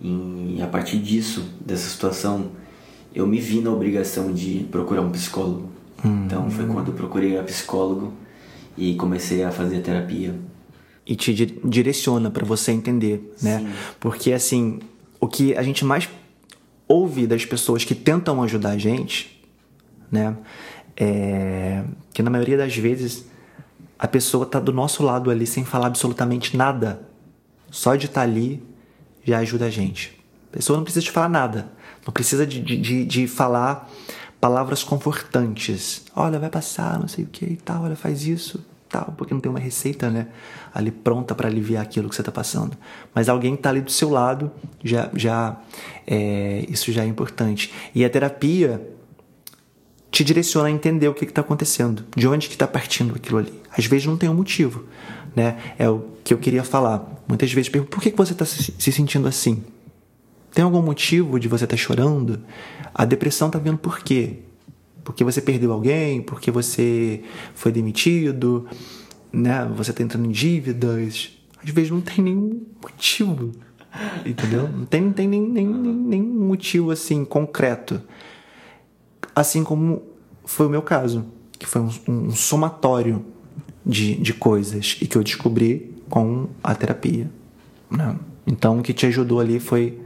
E 0.00 0.58
a 0.62 0.66
partir 0.66 0.98
disso, 0.98 1.44
dessa 1.60 1.88
situação, 1.88 2.50
eu 3.14 3.26
me 3.26 3.40
vi 3.40 3.60
na 3.60 3.70
obrigação 3.70 4.32
de 4.32 4.66
procurar 4.70 5.02
um 5.02 5.10
psicólogo. 5.10 5.68
Então 6.04 6.48
foi 6.50 6.66
quando 6.66 6.88
eu 6.88 6.94
procurei 6.94 7.38
a 7.38 7.42
psicólogo 7.42 8.12
e 8.78 8.94
comecei 8.94 9.42
a 9.42 9.50
fazer 9.50 9.80
terapia. 9.80 10.34
e 11.06 11.16
te 11.16 11.34
di- 11.34 11.58
direciona 11.64 12.30
para 12.30 12.44
você 12.46 12.70
entender, 12.70 13.34
né? 13.42 13.58
Sim. 13.58 13.68
Porque 13.98 14.32
assim, 14.32 14.78
o 15.20 15.26
que 15.26 15.56
a 15.56 15.62
gente 15.62 15.84
mais 15.84 16.08
ouve 16.86 17.26
das 17.26 17.44
pessoas 17.44 17.84
que 17.84 17.94
tentam 17.96 18.40
ajudar 18.44 18.70
a 18.70 18.78
gente, 18.78 19.42
né? 20.10 20.36
É 21.00 21.82
que 22.12 22.22
na 22.22 22.30
maioria 22.30 22.56
das 22.56 22.76
vezes 22.76 23.24
a 23.98 24.08
pessoa 24.08 24.46
tá 24.46 24.60
do 24.60 24.72
nosso 24.72 25.02
lado 25.02 25.30
ali 25.30 25.46
sem 25.46 25.64
falar 25.64 25.86
absolutamente 25.86 26.56
nada. 26.56 27.02
Só 27.70 27.94
de 27.96 28.06
estar 28.06 28.20
tá 28.20 28.26
ali 28.26 28.62
já 29.24 29.38
ajuda 29.38 29.66
a 29.66 29.70
gente. 29.70 30.20
A 30.50 30.56
pessoa 30.56 30.76
não 30.76 30.84
precisa 30.84 31.04
de 31.04 31.10
falar 31.10 31.28
nada. 31.28 31.72
Não 32.06 32.12
precisa 32.12 32.46
de, 32.46 32.60
de, 32.60 33.04
de 33.04 33.26
falar 33.26 33.88
palavras 34.40 34.82
confortantes. 34.82 36.04
Olha, 36.16 36.38
vai 36.38 36.50
passar, 36.50 36.98
não 36.98 37.08
sei 37.08 37.24
o 37.24 37.28
que 37.28 37.44
e 37.44 37.56
tal, 37.56 37.84
olha, 37.84 37.94
faz 37.94 38.26
isso, 38.26 38.64
tal, 38.88 39.14
porque 39.16 39.34
não 39.34 39.40
tem 39.40 39.50
uma 39.50 39.60
receita, 39.60 40.10
né, 40.10 40.28
ali 40.74 40.90
pronta 40.90 41.34
para 41.34 41.46
aliviar 41.46 41.82
aquilo 41.82 42.08
que 42.08 42.14
você 42.14 42.22
está 42.22 42.32
passando. 42.32 42.76
Mas 43.14 43.28
alguém 43.28 43.54
que 43.54 43.62
tá 43.62 43.68
ali 43.68 43.82
do 43.82 43.90
seu 43.90 44.08
lado, 44.08 44.50
já, 44.82 45.10
já 45.14 45.60
é, 46.06 46.64
isso 46.68 46.90
já 46.90 47.02
é 47.04 47.06
importante. 47.06 47.72
E 47.94 48.02
a 48.02 48.08
terapia 48.08 48.80
te 50.10 50.24
direciona 50.24 50.68
a 50.68 50.70
entender 50.70 51.08
o 51.08 51.14
que 51.14 51.24
está 51.24 51.40
acontecendo, 51.40 52.04
de 52.16 52.26
onde 52.26 52.48
que 52.48 52.54
está 52.54 52.66
partindo 52.66 53.14
aquilo 53.14 53.38
ali. 53.38 53.52
Às 53.76 53.86
vezes 53.86 54.06
não 54.06 54.16
tem 54.16 54.28
um 54.28 54.34
motivo, 54.34 54.84
né? 55.34 55.56
É 55.78 55.88
o 55.88 56.04
que 56.24 56.34
eu 56.34 56.38
queria 56.38 56.64
falar. 56.64 57.22
Muitas 57.28 57.52
vezes 57.52 57.68
pergunto, 57.68 57.90
por 57.90 58.02
que, 58.02 58.10
que 58.10 58.16
você 58.16 58.32
está 58.32 58.44
se, 58.44 58.74
se 58.76 58.92
sentindo 58.92 59.28
assim? 59.28 59.62
Tem 60.52 60.64
algum 60.64 60.82
motivo 60.82 61.38
de 61.38 61.46
você 61.46 61.64
estar 61.64 61.76
tá 61.76 61.82
chorando? 61.82 62.40
A 62.92 63.04
depressão 63.04 63.46
está 63.46 63.58
vindo 63.58 63.78
por 63.78 64.00
quê? 64.00 64.38
Porque 65.04 65.22
você 65.22 65.40
perdeu 65.40 65.72
alguém? 65.72 66.20
Porque 66.20 66.50
você 66.50 67.22
foi 67.54 67.70
demitido? 67.70 68.66
Né? 69.32 69.70
Você 69.76 69.92
está 69.92 70.02
entrando 70.02 70.26
em 70.26 70.30
dívidas? 70.30 71.30
Às 71.62 71.70
vezes 71.70 71.90
não 71.90 72.00
tem 72.00 72.24
nenhum 72.24 72.62
motivo. 72.82 73.52
Entendeu? 74.24 74.68
Não 74.68 74.84
tem, 74.84 75.00
não 75.00 75.12
tem 75.12 75.28
nem, 75.28 75.40
nem, 75.40 75.66
nem, 75.66 75.94
nenhum 75.94 76.46
motivo 76.46 76.90
assim 76.90 77.24
concreto. 77.24 78.02
Assim 79.34 79.62
como 79.64 80.02
foi 80.44 80.66
o 80.66 80.70
meu 80.70 80.82
caso, 80.82 81.24
que 81.58 81.66
foi 81.66 81.82
um, 81.82 81.90
um 82.08 82.30
somatório 82.30 83.24
de, 83.84 84.16
de 84.16 84.32
coisas 84.32 84.98
e 85.00 85.06
que 85.06 85.16
eu 85.16 85.22
descobri 85.22 85.94
com 86.08 86.48
a 86.62 86.74
terapia. 86.74 87.30
Né? 87.90 88.16
Então, 88.46 88.78
o 88.78 88.82
que 88.82 88.92
te 88.92 89.06
ajudou 89.06 89.40
ali 89.40 89.60
foi 89.60 89.98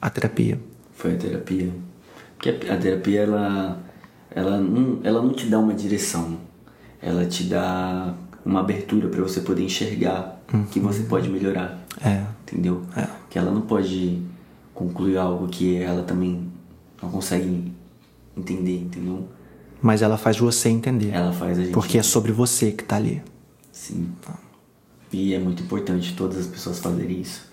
a 0.00 0.08
terapia. 0.08 0.60
Foi 0.94 1.14
a 1.14 1.16
terapia. 1.16 1.70
Porque 2.36 2.48
a, 2.68 2.76
terapia, 2.76 3.20
ela, 3.20 3.80
ela, 4.30 4.58
não, 4.58 5.00
ela 5.04 5.22
não 5.22 5.32
te 5.32 5.46
dá 5.46 5.58
uma 5.58 5.74
direção, 5.74 6.38
ela 7.00 7.24
te 7.24 7.44
dá 7.44 8.14
uma 8.44 8.60
abertura 8.60 9.08
para 9.08 9.22
você 9.22 9.40
poder 9.40 9.62
enxergar 9.62 10.40
uhum. 10.52 10.64
que 10.64 10.80
você 10.80 11.04
pode 11.04 11.28
melhorar. 11.28 11.84
É. 12.04 12.24
Entendeu? 12.42 12.82
É. 12.96 13.06
Que 13.30 13.38
ela 13.38 13.50
não 13.50 13.62
pode 13.62 14.20
concluir 14.74 15.16
algo 15.16 15.46
que 15.48 15.76
ela 15.76 16.02
também 16.02 16.50
não 17.00 17.10
consegue 17.10 17.72
entender, 18.36 18.78
entendeu? 18.80 19.28
Mas 19.80 20.00
ela 20.00 20.16
faz 20.16 20.38
você 20.38 20.68
entender. 20.68 21.10
Ela 21.10 21.32
faz 21.32 21.58
a 21.58 21.62
gente. 21.62 21.74
Porque 21.74 21.98
é 21.98 22.02
sobre 22.02 22.30
você 22.32 22.70
que 22.70 22.84
tá 22.84 22.96
ali. 22.96 23.22
Sim. 23.72 24.12
E 25.12 25.34
é 25.34 25.38
muito 25.38 25.62
importante 25.62 26.14
todas 26.14 26.38
as 26.38 26.46
pessoas 26.46 26.78
fazerem 26.78 27.20
isso. 27.20 27.50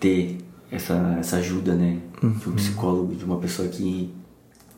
Ter 0.00 0.38
essa, 0.70 1.16
essa 1.18 1.36
ajuda, 1.36 1.74
né? 1.74 2.00
Uhum. 2.22 2.32
De 2.32 2.48
um 2.48 2.52
psicólogo, 2.54 3.14
de 3.14 3.24
uma 3.24 3.38
pessoa 3.38 3.68
que 3.68 4.12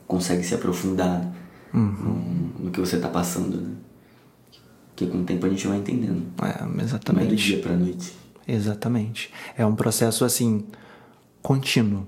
consegue 0.06 0.44
se 0.44 0.54
aprofundar 0.54 1.35
uhum. 1.72 2.52
no, 2.59 2.64
no, 2.64 2.70
que 2.70 2.78
você 2.78 2.98
tá 2.98 3.09
passando, 3.09 3.61
né? 3.61 3.74
Que 4.94 5.06
com 5.06 5.22
o 5.22 5.24
tempo 5.24 5.46
a 5.46 5.48
gente 5.48 5.66
vai 5.66 5.78
entendendo. 5.78 6.22
É, 6.42 6.82
exatamente. 6.82 7.24
Não 7.24 7.32
é 7.32 7.35
do 7.35 7.37
dia 7.37 7.59
pra 7.61 7.76
noite. 7.76 8.12
Exatamente. 8.46 9.30
É 9.56 9.66
um 9.66 9.74
processo, 9.74 10.24
assim, 10.24 10.64
contínuo. 11.42 12.06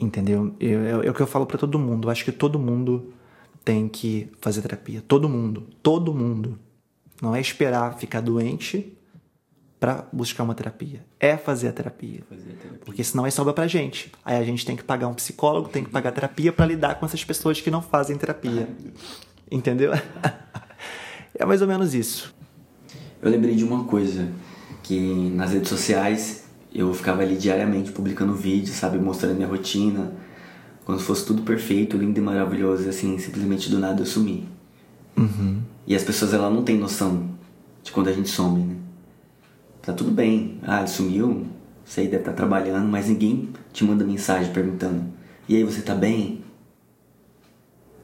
Entendeu? 0.00 0.54
É, 0.58 1.10
o 1.10 1.14
que 1.14 1.20
eu 1.20 1.26
falo 1.26 1.46
para 1.46 1.58
todo 1.58 1.78
mundo. 1.78 2.08
Eu 2.08 2.12
acho 2.12 2.24
que 2.24 2.32
todo 2.32 2.58
mundo 2.58 3.12
tem 3.64 3.88
que 3.88 4.30
fazer 4.40 4.62
terapia. 4.62 5.02
Todo 5.06 5.28
mundo. 5.28 5.66
Todo 5.82 6.14
mundo. 6.14 6.58
Não 7.20 7.36
é 7.36 7.40
esperar 7.40 7.98
ficar 7.98 8.20
doente 8.20 8.96
para 9.78 10.06
buscar 10.12 10.42
uma 10.42 10.54
terapia. 10.54 11.04
É 11.18 11.36
fazer 11.36 11.68
a 11.68 11.72
terapia. 11.72 12.20
Fazer 12.28 12.50
a 12.50 12.54
terapia. 12.54 12.80
Porque 12.84 13.04
senão 13.04 13.26
é 13.26 13.30
sobra 13.30 13.52
pra 13.52 13.66
gente. 13.66 14.10
Aí 14.24 14.36
a 14.36 14.44
gente 14.44 14.64
tem 14.64 14.76
que 14.76 14.82
pagar 14.82 15.08
um 15.08 15.14
psicólogo, 15.14 15.68
tem 15.68 15.84
que 15.84 15.90
pagar 15.90 16.12
terapia 16.12 16.52
para 16.52 16.66
lidar 16.66 16.94
com 16.96 17.04
essas 17.04 17.24
pessoas 17.24 17.60
que 17.60 17.70
não 17.70 17.82
fazem 17.82 18.16
terapia. 18.16 18.68
Entendeu? 19.50 19.92
é 21.34 21.44
mais 21.44 21.60
ou 21.60 21.68
menos 21.68 21.94
isso. 21.94 22.34
Eu 23.22 23.30
lembrei 23.30 23.54
de 23.54 23.64
uma 23.64 23.84
coisa 23.84 24.28
que 24.82 25.30
nas 25.30 25.52
redes 25.52 25.68
sociais 25.68 26.39
eu 26.72 26.92
ficava 26.94 27.22
ali 27.22 27.36
diariamente 27.36 27.92
publicando 27.92 28.34
vídeos, 28.34 28.76
sabe, 28.76 28.98
mostrando 28.98 29.34
minha 29.34 29.48
rotina. 29.48 30.12
Quando 30.84 31.00
fosse 31.00 31.26
tudo 31.26 31.42
perfeito, 31.42 31.96
lindo 31.96 32.18
e 32.18 32.22
maravilhoso, 32.22 32.88
assim, 32.88 33.18
simplesmente 33.18 33.70
do 33.70 33.78
nada 33.78 34.02
eu 34.02 34.06
sumi. 34.06 34.48
Uhum. 35.16 35.60
E 35.86 35.94
as 35.94 36.02
pessoas, 36.02 36.32
ela 36.32 36.48
não 36.50 36.62
têm 36.62 36.78
noção 36.78 37.30
de 37.82 37.92
quando 37.92 38.08
a 38.08 38.12
gente 38.12 38.28
some, 38.28 38.62
né? 38.62 38.76
Tá 39.82 39.92
tudo 39.92 40.10
bem, 40.10 40.58
ah, 40.62 40.80
ele 40.80 40.88
sumiu, 40.88 41.46
sei, 41.84 42.04
deve 42.04 42.18
estar 42.18 42.32
tá 42.32 42.36
trabalhando, 42.36 42.86
mas 42.86 43.08
ninguém 43.08 43.48
te 43.72 43.84
manda 43.84 44.04
mensagem 44.04 44.52
perguntando: 44.52 45.04
e 45.48 45.56
aí, 45.56 45.64
você 45.64 45.82
tá 45.82 45.94
bem? 45.94 46.44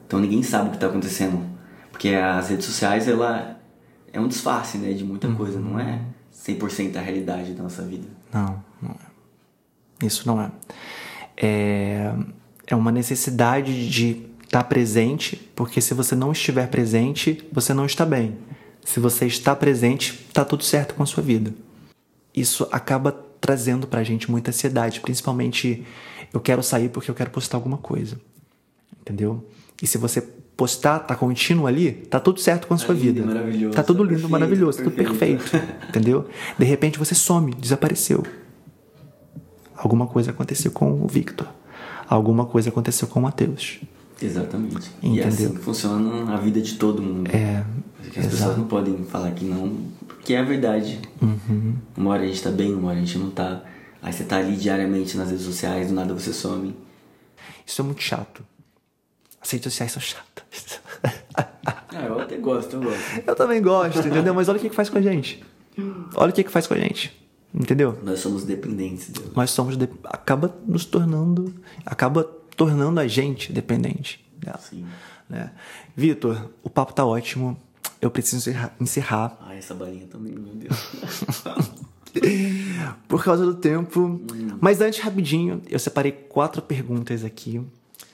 Então 0.05 0.19
ninguém 0.19 0.41
sabe 0.43 0.69
o 0.69 0.71
que 0.71 0.77
tá 0.77 0.87
acontecendo. 0.87 1.45
Porque 1.91 2.09
as 2.09 2.49
redes 2.49 2.65
sociais, 2.65 3.07
ela 3.07 3.59
é 4.11 4.19
um 4.19 4.27
disfarce, 4.27 4.77
né, 4.77 4.93
de 4.93 5.03
muita 5.03 5.31
coisa, 5.33 5.59
não 5.59 5.79
é 5.79 6.01
100% 6.33 6.95
a 6.95 7.01
realidade 7.01 7.53
da 7.53 7.63
nossa 7.63 7.83
vida. 7.83 8.07
Não, 8.33 8.63
não 8.81 8.91
é. 8.91 10.05
Isso 10.05 10.27
não 10.27 10.41
é. 10.41 10.51
É, 11.35 12.13
é 12.67 12.75
uma 12.75 12.91
necessidade 12.91 13.89
de 13.89 14.27
estar 14.43 14.63
presente, 14.63 15.35
porque 15.55 15.81
se 15.81 15.93
você 15.93 16.15
não 16.15 16.31
estiver 16.31 16.67
presente, 16.67 17.47
você 17.51 17.73
não 17.73 17.85
está 17.85 18.05
bem. 18.05 18.37
Se 18.83 18.99
você 18.99 19.25
está 19.25 19.55
presente, 19.55 20.25
está 20.27 20.45
tudo 20.45 20.63
certo 20.63 20.95
com 20.95 21.03
a 21.03 21.05
sua 21.05 21.21
vida. 21.21 21.53
Isso 22.33 22.67
acaba 22.71 23.11
trazendo 23.41 23.87
pra 23.87 24.03
gente 24.03 24.31
muita 24.31 24.51
ansiedade, 24.51 24.99
principalmente 24.99 25.85
eu 26.33 26.39
quero 26.39 26.63
sair 26.63 26.89
porque 26.89 27.09
eu 27.11 27.15
quero 27.15 27.29
postar 27.29 27.57
alguma 27.57 27.77
coisa. 27.77 28.19
Entendeu? 29.01 29.45
E 29.81 29.87
se 29.87 29.97
você 29.97 30.21
postar, 30.57 30.99
tá 30.99 31.15
contínuo 31.15 31.67
ali, 31.67 31.91
tá 31.91 32.19
tudo 32.19 32.39
certo 32.39 32.67
com 32.67 32.73
a 32.73 32.77
sua 32.77 32.95
tá 32.95 32.99
vida. 32.99 33.23
Maravilhoso, 33.23 33.75
tá 33.75 33.83
tudo 33.83 34.03
lindo, 34.03 34.13
perfeito, 34.13 34.31
maravilhoso, 34.31 34.77
perfeito. 34.83 35.09
tudo 35.09 35.19
perfeito. 35.19 35.67
entendeu? 35.87 36.27
De 36.57 36.65
repente 36.65 36.97
você 36.97 37.13
some, 37.13 37.53
desapareceu. 37.53 38.25
Alguma 39.75 40.07
coisa 40.07 40.31
aconteceu 40.31 40.71
com 40.71 40.91
o 40.91 41.07
Victor. 41.07 41.47
Alguma 42.09 42.45
coisa 42.45 42.69
aconteceu 42.69 43.07
com 43.07 43.19
o 43.19 43.21
Matheus. 43.21 43.79
Exatamente. 44.19 44.89
Entendeu? 44.97 45.17
E 45.17 45.21
é 45.21 45.27
assim 45.27 45.53
que 45.53 45.59
funciona 45.59 46.33
a 46.33 46.37
vida 46.37 46.59
de 46.59 46.73
todo 46.73 47.03
mundo. 47.03 47.29
É. 47.29 47.63
Porque 48.01 48.19
as 48.19 48.25
exato. 48.25 48.37
pessoas 48.37 48.57
não 48.57 48.65
podem 48.65 49.03
falar 49.05 49.31
que 49.31 49.45
não, 49.45 49.77
porque 50.07 50.33
é 50.33 50.39
a 50.39 50.43
verdade. 50.43 50.99
Uhum. 51.21 51.75
Uma 51.95 52.11
hora 52.11 52.23
a 52.23 52.25
gente 52.25 52.41
tá 52.41 52.49
bem, 52.49 52.73
uma 52.73 52.89
hora 52.89 52.97
a 52.97 53.01
gente 53.01 53.17
não 53.19 53.29
tá. 53.29 53.61
Aí 54.01 54.11
você 54.11 54.23
tá 54.23 54.37
ali 54.37 54.55
diariamente 54.55 55.15
nas 55.17 55.29
redes 55.29 55.45
sociais, 55.45 55.89
do 55.89 55.93
nada 55.93 56.13
você 56.13 56.33
some. 56.33 56.75
Isso 57.65 57.81
é 57.81 57.85
muito 57.85 58.01
chato. 58.01 58.43
As 59.41 59.51
redes 59.51 59.71
sociais 59.71 59.91
são 59.91 60.01
chatas. 60.01 60.79
Ah, 61.97 62.03
eu 62.05 62.19
até 62.19 62.37
gosto, 62.37 62.75
eu 62.75 62.81
gosto. 62.83 62.99
Eu 63.25 63.35
também 63.35 63.59
gosto, 63.59 63.99
entendeu? 63.99 64.33
Mas 64.33 64.47
olha 64.47 64.59
o 64.59 64.61
que, 64.61 64.69
que 64.69 64.75
faz 64.75 64.87
com 64.87 64.99
a 64.99 65.01
gente. 65.01 65.43
Olha 66.15 66.29
o 66.29 66.33
que, 66.33 66.43
que 66.43 66.51
faz 66.51 66.67
com 66.67 66.75
a 66.75 66.77
gente. 66.77 67.17
Entendeu? 67.53 67.97
Nós 68.03 68.19
somos 68.19 68.43
dependentes 68.43 69.09
dele. 69.09 69.31
Nós 69.35 69.49
somos. 69.49 69.77
De... 69.77 69.89
Acaba 70.03 70.55
nos 70.67 70.85
tornando. 70.85 71.53
Acaba 71.85 72.23
tornando 72.55 72.99
a 72.99 73.07
gente 73.07 73.51
dependente 73.51 74.23
dela. 74.37 74.59
Sim. 74.59 74.85
Né? 75.27 75.51
Vitor, 75.95 76.51
o 76.61 76.69
papo 76.69 76.93
tá 76.93 77.05
ótimo. 77.05 77.57
Eu 77.99 78.11
preciso 78.11 78.51
encerrar. 78.79 79.37
Ah, 79.41 79.55
essa 79.55 79.73
balinha 79.73 80.05
também, 80.05 80.33
meu 80.33 80.53
Deus. 80.53 80.75
Por 83.07 83.23
causa 83.23 83.43
do 83.43 83.55
tempo. 83.55 84.01
Hum. 84.01 84.57
Mas 84.61 84.81
antes, 84.81 84.99
rapidinho, 84.99 85.61
eu 85.67 85.79
separei 85.79 86.11
quatro 86.11 86.61
perguntas 86.61 87.23
aqui 87.23 87.65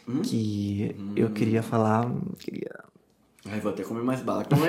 hum? 0.08 0.22
que 0.22 0.96
hum. 0.98 1.14
eu 1.16 1.30
queria 1.30 1.64
falar. 1.64 2.10
Queria... 2.40 2.84
Ai, 3.46 3.60
vou 3.60 3.72
até 3.72 3.84
comer 3.84 4.04
mais 4.04 4.22
bala 4.22 4.46
com 4.46 4.56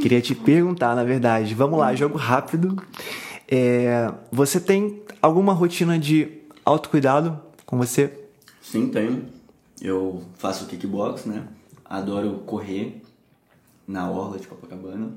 queria 0.00 0.20
te 0.20 0.34
perguntar, 0.34 0.94
na 0.94 1.04
verdade. 1.04 1.54
Vamos 1.54 1.78
lá, 1.78 1.94
jogo 1.94 2.18
rápido. 2.18 2.76
É, 3.48 4.12
você 4.30 4.60
tem 4.60 5.02
alguma 5.20 5.52
rotina 5.52 5.98
de 5.98 6.40
autocuidado 6.64 7.40
com 7.66 7.76
você? 7.76 8.18
Sim, 8.60 8.88
tenho. 8.88 9.26
Eu 9.80 10.22
faço 10.38 10.66
kickbox, 10.66 11.26
né? 11.26 11.44
Adoro 11.84 12.42
correr 12.46 13.02
na 13.86 14.10
orla 14.10 14.38
de 14.38 14.46
Copacabana. 14.46 15.10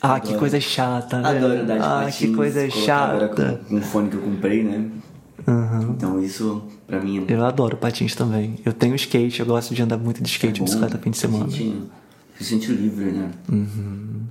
Ah, 0.00 0.14
adoro, 0.14 0.32
que 0.32 0.38
coisa 0.38 0.60
chata, 0.60 1.20
né? 1.20 1.28
Adoro 1.28 1.60
andar 1.60 1.78
de 1.78 1.84
Ah, 1.84 2.00
patins, 2.04 2.16
que 2.16 2.34
coisa 2.34 2.70
chata. 2.70 3.28
Com, 3.28 3.64
com 3.64 3.76
o 3.76 3.82
fone 3.82 4.10
que 4.10 4.16
eu 4.16 4.22
comprei, 4.22 4.64
né? 4.64 4.90
Uhum. 5.46 5.92
Então 5.92 6.22
isso, 6.22 6.62
pra 6.86 7.00
mim... 7.00 7.24
Eu 7.28 7.44
adoro 7.44 7.76
patins 7.76 8.14
também. 8.14 8.58
Eu 8.64 8.72
tenho 8.72 8.94
skate, 8.94 9.40
eu 9.40 9.46
gosto 9.46 9.74
de 9.74 9.82
andar 9.82 9.96
muito 9.96 10.22
de 10.22 10.28
skate, 10.28 10.60
é 10.60 10.64
bicicleta 10.64 10.98
fim 10.98 11.10
de 11.10 11.18
semana. 11.18 11.50
Se 11.50 11.56
sente, 11.58 11.82
se 12.38 12.44
sente 12.44 12.72
livre, 12.72 13.12
né? 13.12 13.30
Uhum. 13.48 14.26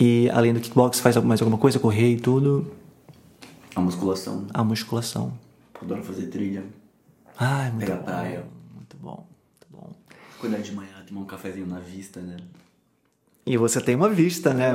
E 0.00 0.30
além 0.30 0.54
do 0.54 0.60
kickbox, 0.60 1.00
faz 1.00 1.16
mais 1.16 1.40
alguma 1.40 1.58
coisa? 1.58 1.78
Correr 1.78 2.12
e 2.14 2.20
tudo? 2.20 2.72
A 3.74 3.80
musculação. 3.80 4.46
A 4.52 4.64
musculação. 4.64 5.32
Adoro 5.80 6.02
fazer 6.02 6.26
trilha. 6.26 6.64
Ai, 7.38 7.70
muito 7.70 7.86
Pegar 7.86 7.96
bom. 7.96 8.04
praia. 8.04 8.44
Muito 8.74 8.96
bom, 9.00 9.26
muito 9.26 9.66
bom. 9.70 9.92
Acordar 10.38 10.60
de 10.60 10.72
manhã, 10.72 10.90
tomar 11.06 11.20
um 11.20 11.24
cafezinho 11.24 11.66
na 11.66 11.78
vista, 11.80 12.20
né? 12.20 12.36
E 13.46 13.56
você 13.56 13.80
tem 13.80 13.94
uma 13.96 14.08
vista, 14.08 14.52
né? 14.52 14.70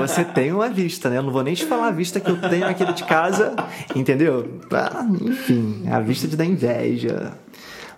Você 0.00 0.24
tem 0.34 0.52
uma 0.52 0.68
vista, 0.68 1.08
né? 1.08 1.18
Eu 1.18 1.22
não 1.22 1.32
vou 1.32 1.42
nem 1.42 1.54
te 1.54 1.64
falar 1.64 1.88
a 1.88 1.90
vista 1.92 2.18
que 2.20 2.30
eu 2.30 2.40
tenho 2.40 2.66
aqui 2.66 2.84
de 2.92 3.04
casa, 3.04 3.54
entendeu? 3.94 4.60
Ah, 4.72 5.06
enfim, 5.22 5.84
a 5.88 6.00
vista 6.00 6.26
de 6.28 6.36
dar 6.36 6.44
inveja. 6.44 7.32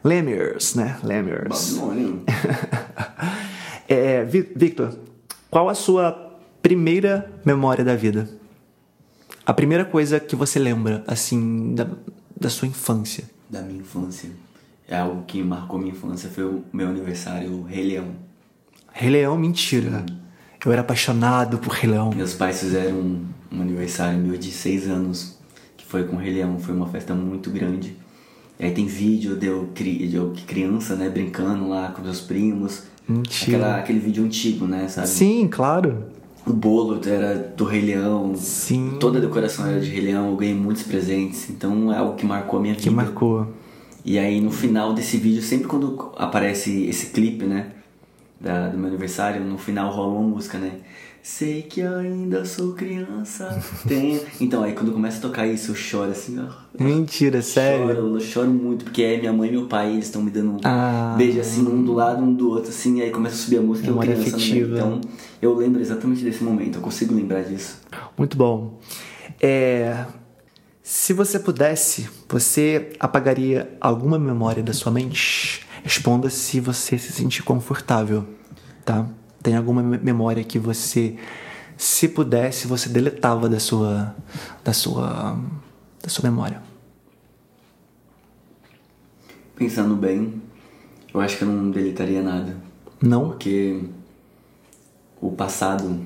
Lemurs, 0.04 0.74
né? 0.74 0.98
Lemurs. 1.02 1.74
Babilônia. 1.74 2.20
É, 3.88 4.22
Vi- 4.24 4.52
Victor, 4.54 4.96
qual 5.50 5.68
a 5.68 5.74
sua 5.74 6.38
primeira 6.62 7.28
memória 7.44 7.84
da 7.84 7.96
vida? 7.96 8.28
A 9.44 9.52
primeira 9.52 9.84
coisa 9.84 10.20
que 10.20 10.36
você 10.36 10.60
lembra, 10.60 11.02
assim, 11.08 11.74
da, 11.74 11.88
da 12.40 12.48
sua 12.48 12.68
infância? 12.68 13.24
da 13.48 13.62
minha 13.62 13.80
infância. 13.80 14.30
É 14.86 14.96
algo 14.96 15.24
que 15.26 15.42
marcou 15.42 15.76
minha 15.76 15.90
infância. 15.90 16.30
Foi 16.30 16.44
o 16.44 16.62
meu 16.72 16.86
aniversário, 16.88 17.50
o 17.52 17.62
Rei 17.64 17.84
Leão. 17.84 18.14
Rei 19.00 19.08
Leão, 19.08 19.34
mentira. 19.38 20.04
Eu 20.62 20.70
era 20.70 20.82
apaixonado 20.82 21.56
por 21.56 21.70
Rei 21.70 21.90
Leão. 21.90 22.10
Meus 22.14 22.34
pais 22.34 22.60
fizeram 22.60 22.98
um, 22.98 23.24
um 23.50 23.62
aniversário 23.62 24.18
meu 24.18 24.36
de 24.36 24.50
seis 24.50 24.86
anos, 24.86 25.38
que 25.74 25.86
foi 25.86 26.04
com 26.04 26.16
o 26.16 26.18
Rei 26.18 26.34
Leão. 26.34 26.58
Foi 26.58 26.74
uma 26.74 26.86
festa 26.86 27.14
muito 27.14 27.48
grande. 27.48 27.96
E 28.58 28.66
aí 28.66 28.72
tem 28.72 28.84
vídeo 28.84 29.36
de 29.36 29.46
eu, 29.46 29.70
de 29.74 30.14
eu 30.14 30.34
criança, 30.46 30.96
né, 30.96 31.08
brincando 31.08 31.66
lá 31.66 31.88
com 31.92 32.02
meus 32.02 32.20
primos. 32.20 32.82
Mentira. 33.08 33.56
Aquela, 33.56 33.76
aquele 33.78 34.00
vídeo 34.00 34.22
antigo, 34.22 34.66
né, 34.66 34.86
sabe? 34.86 35.08
Sim, 35.08 35.48
claro. 35.50 36.04
O 36.46 36.52
bolo 36.52 37.00
era 37.02 37.54
do 37.56 37.64
Rei 37.64 37.80
Leão. 37.80 38.34
Sim. 38.36 38.98
Toda 39.00 39.16
a 39.16 39.20
decoração 39.22 39.66
era 39.66 39.80
de 39.80 39.88
Rei 39.88 40.02
Leão. 40.02 40.28
Eu 40.28 40.36
ganhei 40.36 40.54
muitos 40.54 40.82
presentes. 40.82 41.48
Então 41.48 41.90
é 41.90 41.96
algo 41.96 42.16
que 42.16 42.26
marcou 42.26 42.58
a 42.58 42.62
minha 42.62 42.74
vida. 42.74 42.84
Que 42.84 42.90
marcou. 42.90 43.48
E 44.04 44.18
aí 44.18 44.42
no 44.42 44.50
final 44.50 44.92
desse 44.92 45.16
vídeo, 45.16 45.40
sempre 45.40 45.68
quando 45.68 46.12
aparece 46.18 46.84
esse 46.84 47.06
clipe, 47.06 47.46
né? 47.46 47.79
Da, 48.40 48.68
do 48.68 48.78
meu 48.78 48.88
aniversário, 48.88 49.44
no 49.44 49.58
final 49.58 49.92
rola 49.92 50.18
uma 50.18 50.28
música, 50.28 50.56
né? 50.56 50.72
Sei 51.22 51.60
que 51.60 51.82
ainda 51.82 52.46
sou 52.46 52.72
criança. 52.72 53.62
Tenho... 53.86 54.18
Então 54.40 54.62
aí 54.62 54.72
quando 54.72 54.92
começa 54.92 55.18
a 55.18 55.20
tocar 55.20 55.46
isso, 55.46 55.72
eu 55.72 55.74
choro 55.74 56.10
assim, 56.10 56.38
ó. 56.40 56.50
Mentira, 56.82 57.42
sério. 57.42 57.94
Choro, 57.94 58.14
eu 58.16 58.20
choro 58.20 58.50
muito, 58.50 58.86
porque 58.86 59.02
é 59.02 59.18
minha 59.18 59.32
mãe 59.32 59.50
e 59.50 59.52
meu 59.52 59.66
pai, 59.66 59.92
eles 59.92 60.06
estão 60.06 60.22
me 60.22 60.30
dando 60.30 60.52
um 60.52 60.56
Ah. 60.64 61.14
beijo 61.18 61.38
assim, 61.38 61.60
um 61.60 61.84
do 61.84 61.92
lado, 61.92 62.22
um 62.22 62.32
do 62.32 62.48
outro, 62.48 62.70
assim, 62.70 63.02
aí 63.02 63.10
começa 63.10 63.34
a 63.34 63.38
subir 63.38 63.58
a 63.58 63.60
música 63.60 63.88
e 63.88 63.90
eu 63.90 63.98
criança 63.98 64.22
afetiva. 64.22 64.76
Então 64.78 65.00
eu 65.42 65.54
lembro 65.54 65.78
exatamente 65.82 66.24
desse 66.24 66.42
momento, 66.42 66.76
eu 66.76 66.82
consigo 66.82 67.14
lembrar 67.14 67.42
disso. 67.42 67.78
Muito 68.16 68.38
bom. 68.38 68.78
É, 69.38 70.06
se 70.82 71.12
você 71.12 71.38
pudesse, 71.38 72.08
você 72.26 72.92
apagaria 72.98 73.76
alguma 73.78 74.18
memória 74.18 74.62
da 74.62 74.72
sua 74.72 74.90
mente? 74.90 75.66
Responda 75.82 76.28
se 76.30 76.60
você 76.60 76.98
se 76.98 77.12
sentir 77.12 77.42
confortável, 77.42 78.26
tá? 78.84 79.06
Tem 79.42 79.56
alguma 79.56 79.82
me- 79.82 79.98
memória 79.98 80.44
que 80.44 80.58
você, 80.58 81.16
se 81.76 82.08
pudesse, 82.08 82.66
você 82.66 82.88
deletava 82.88 83.48
da 83.48 83.58
sua, 83.58 84.14
da 84.62 84.72
sua, 84.72 85.38
da 86.02 86.08
sua 86.08 86.28
memória? 86.30 86.62
Pensando 89.56 89.96
bem, 89.96 90.42
eu 91.12 91.20
acho 91.20 91.36
que 91.38 91.44
eu 91.44 91.48
não 91.48 91.70
deletaria 91.70 92.22
nada. 92.22 92.56
Não? 93.00 93.28
Porque 93.28 93.82
o 95.20 95.30
passado 95.32 96.00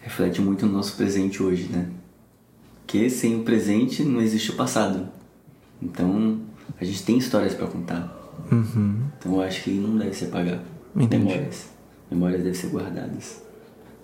reflete 0.00 0.40
muito 0.40 0.66
no 0.66 0.72
nosso 0.72 0.96
presente 0.96 1.42
hoje, 1.42 1.64
né? 1.64 1.90
Porque 2.80 3.08
sem 3.08 3.40
o 3.40 3.44
presente 3.44 4.02
não 4.02 4.20
existe 4.20 4.50
o 4.50 4.56
passado. 4.56 5.08
Então 5.80 6.40
a 6.78 6.84
gente 6.84 7.02
tem 7.04 7.18
histórias 7.18 7.54
pra 7.54 7.66
contar. 7.66 8.16
Uhum. 8.50 9.02
Então 9.18 9.34
eu 9.34 9.42
acho 9.42 9.64
que 9.64 9.70
não 9.70 9.96
deve 9.96 10.14
se 10.14 10.24
apagar. 10.26 10.60
Entendi. 10.94 11.24
Memórias. 11.24 11.68
Memórias 12.10 12.38
devem 12.42 12.54
ser 12.54 12.68
guardadas. 12.68 13.42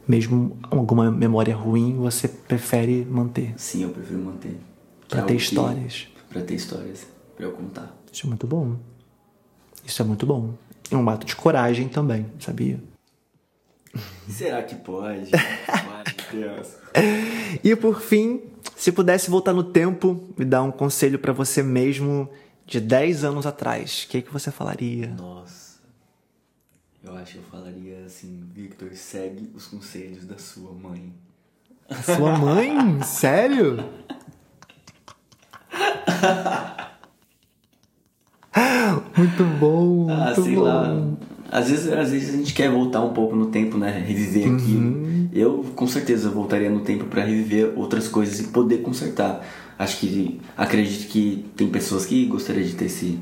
Mesmo 0.07 0.57
alguma 0.71 1.11
memória 1.11 1.55
ruim, 1.55 1.97
você 1.97 2.29
prefere 2.29 3.05
manter 3.05 3.55
Sim, 3.57 3.83
eu 3.83 3.89
prefiro 3.91 4.21
manter. 4.21 4.57
Pra 5.09 5.21
É 5.21 5.23
ter 5.25 5.35
histórias. 5.35 6.09
Pra 6.29 6.43
ter 6.43 6.55
histórias. 6.55 7.07
Pra 7.37 7.47
eu 7.47 7.53
contar. 7.53 7.95
Isso 8.13 8.25
é 8.25 8.29
muito 8.29 8.47
bom. 8.47 8.77
Isso 9.85 10.01
é 10.01 10.05
muito 10.05 10.25
bom. 10.25 10.55
É 10.91 10.97
um 10.97 11.09
ato 11.11 11.27
de 11.27 11.35
coragem 11.35 11.89
também, 11.89 12.27
sabia? 12.39 12.81
Será 14.29 14.63
que 14.63 14.75
pode? 14.77 15.31
Deus. 16.33 16.69
E 17.63 17.75
por 17.77 18.01
fim, 18.01 18.43
se 18.75 18.91
pudesse 18.93 19.31
voltar 19.31 19.53
no 19.53 19.63
tempo 19.63 20.29
e 20.39 20.45
dar 20.45 20.63
um 20.63 20.71
conselho 20.71 21.19
pra 21.19 21.33
você 21.33 21.63
mesmo 21.63 22.29
de 22.67 22.81
10 22.81 23.25
anos 23.25 23.47
atrás, 23.47 24.05
o 24.05 24.09
que, 24.11 24.21
que 24.23 24.33
você 24.33 24.51
falaria? 24.51 25.09
Nossa. 25.09 25.77
Eu 27.03 27.17
acho 27.17 27.33
que 27.35 27.39
eu 27.39 27.45
falaria 27.45 28.05
assim, 28.05 28.43
Victor, 28.53 28.93
segue 28.95 29.51
os 29.55 29.67
conselhos 29.67 30.25
da 30.27 30.37
sua 30.39 30.73
mãe. 30.73 31.13
Sua 32.05 32.37
mãe? 32.37 33.01
Sério? 33.05 33.77
Muito 39.17 39.45
bom, 39.59 40.11
Ah, 40.11 40.27
muito 40.27 40.43
sei 40.43 40.55
bom. 40.57 40.63
lá. 40.63 40.85
Às 41.51 41.71
vezes, 41.71 41.93
às 41.93 42.11
vezes 42.11 42.35
a 42.35 42.37
gente 42.37 42.53
quer 42.55 42.71
voltar 42.71 43.03
um 43.03 43.13
pouco 43.13 43.35
no 43.37 43.47
tempo, 43.47 43.79
né? 43.79 44.03
Reviver 44.07 44.49
Uhum. 44.49 44.57
aquilo. 44.57 45.29
Eu, 45.33 45.65
com 45.75 45.87
certeza, 45.87 46.29
voltaria 46.31 46.71
no 46.71 46.81
tempo 46.81 47.05
pra 47.05 47.25
reviver 47.25 47.73
outras 47.77 48.09
coisas 48.09 48.41
e 48.41 48.45
poder 48.45 48.79
consertar. 48.79 49.45
Acho 49.79 49.99
que, 49.99 50.41
acredito 50.57 51.09
que 51.11 51.45
tem 51.57 51.69
pessoas 51.69 52.07
que 52.07 52.25
gostariam 52.27 52.65
de 52.67 52.75
ter 52.75 52.87
esse, 52.87 53.19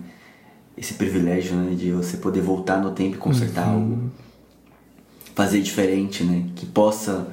esse 0.77 0.95
privilégio, 0.95 1.57
né? 1.57 1.75
De 1.75 1.91
você 1.93 2.17
poder 2.17 2.41
voltar 2.41 2.81
no 2.81 2.93
tempo 2.93 3.17
e 3.17 3.19
consertar 3.19 3.67
Uhum. 3.69 3.75
algo. 3.75 4.11
Fazer 5.35 5.61
diferente, 5.61 6.23
né? 6.23 6.45
Que 6.55 6.65
possa 6.67 7.27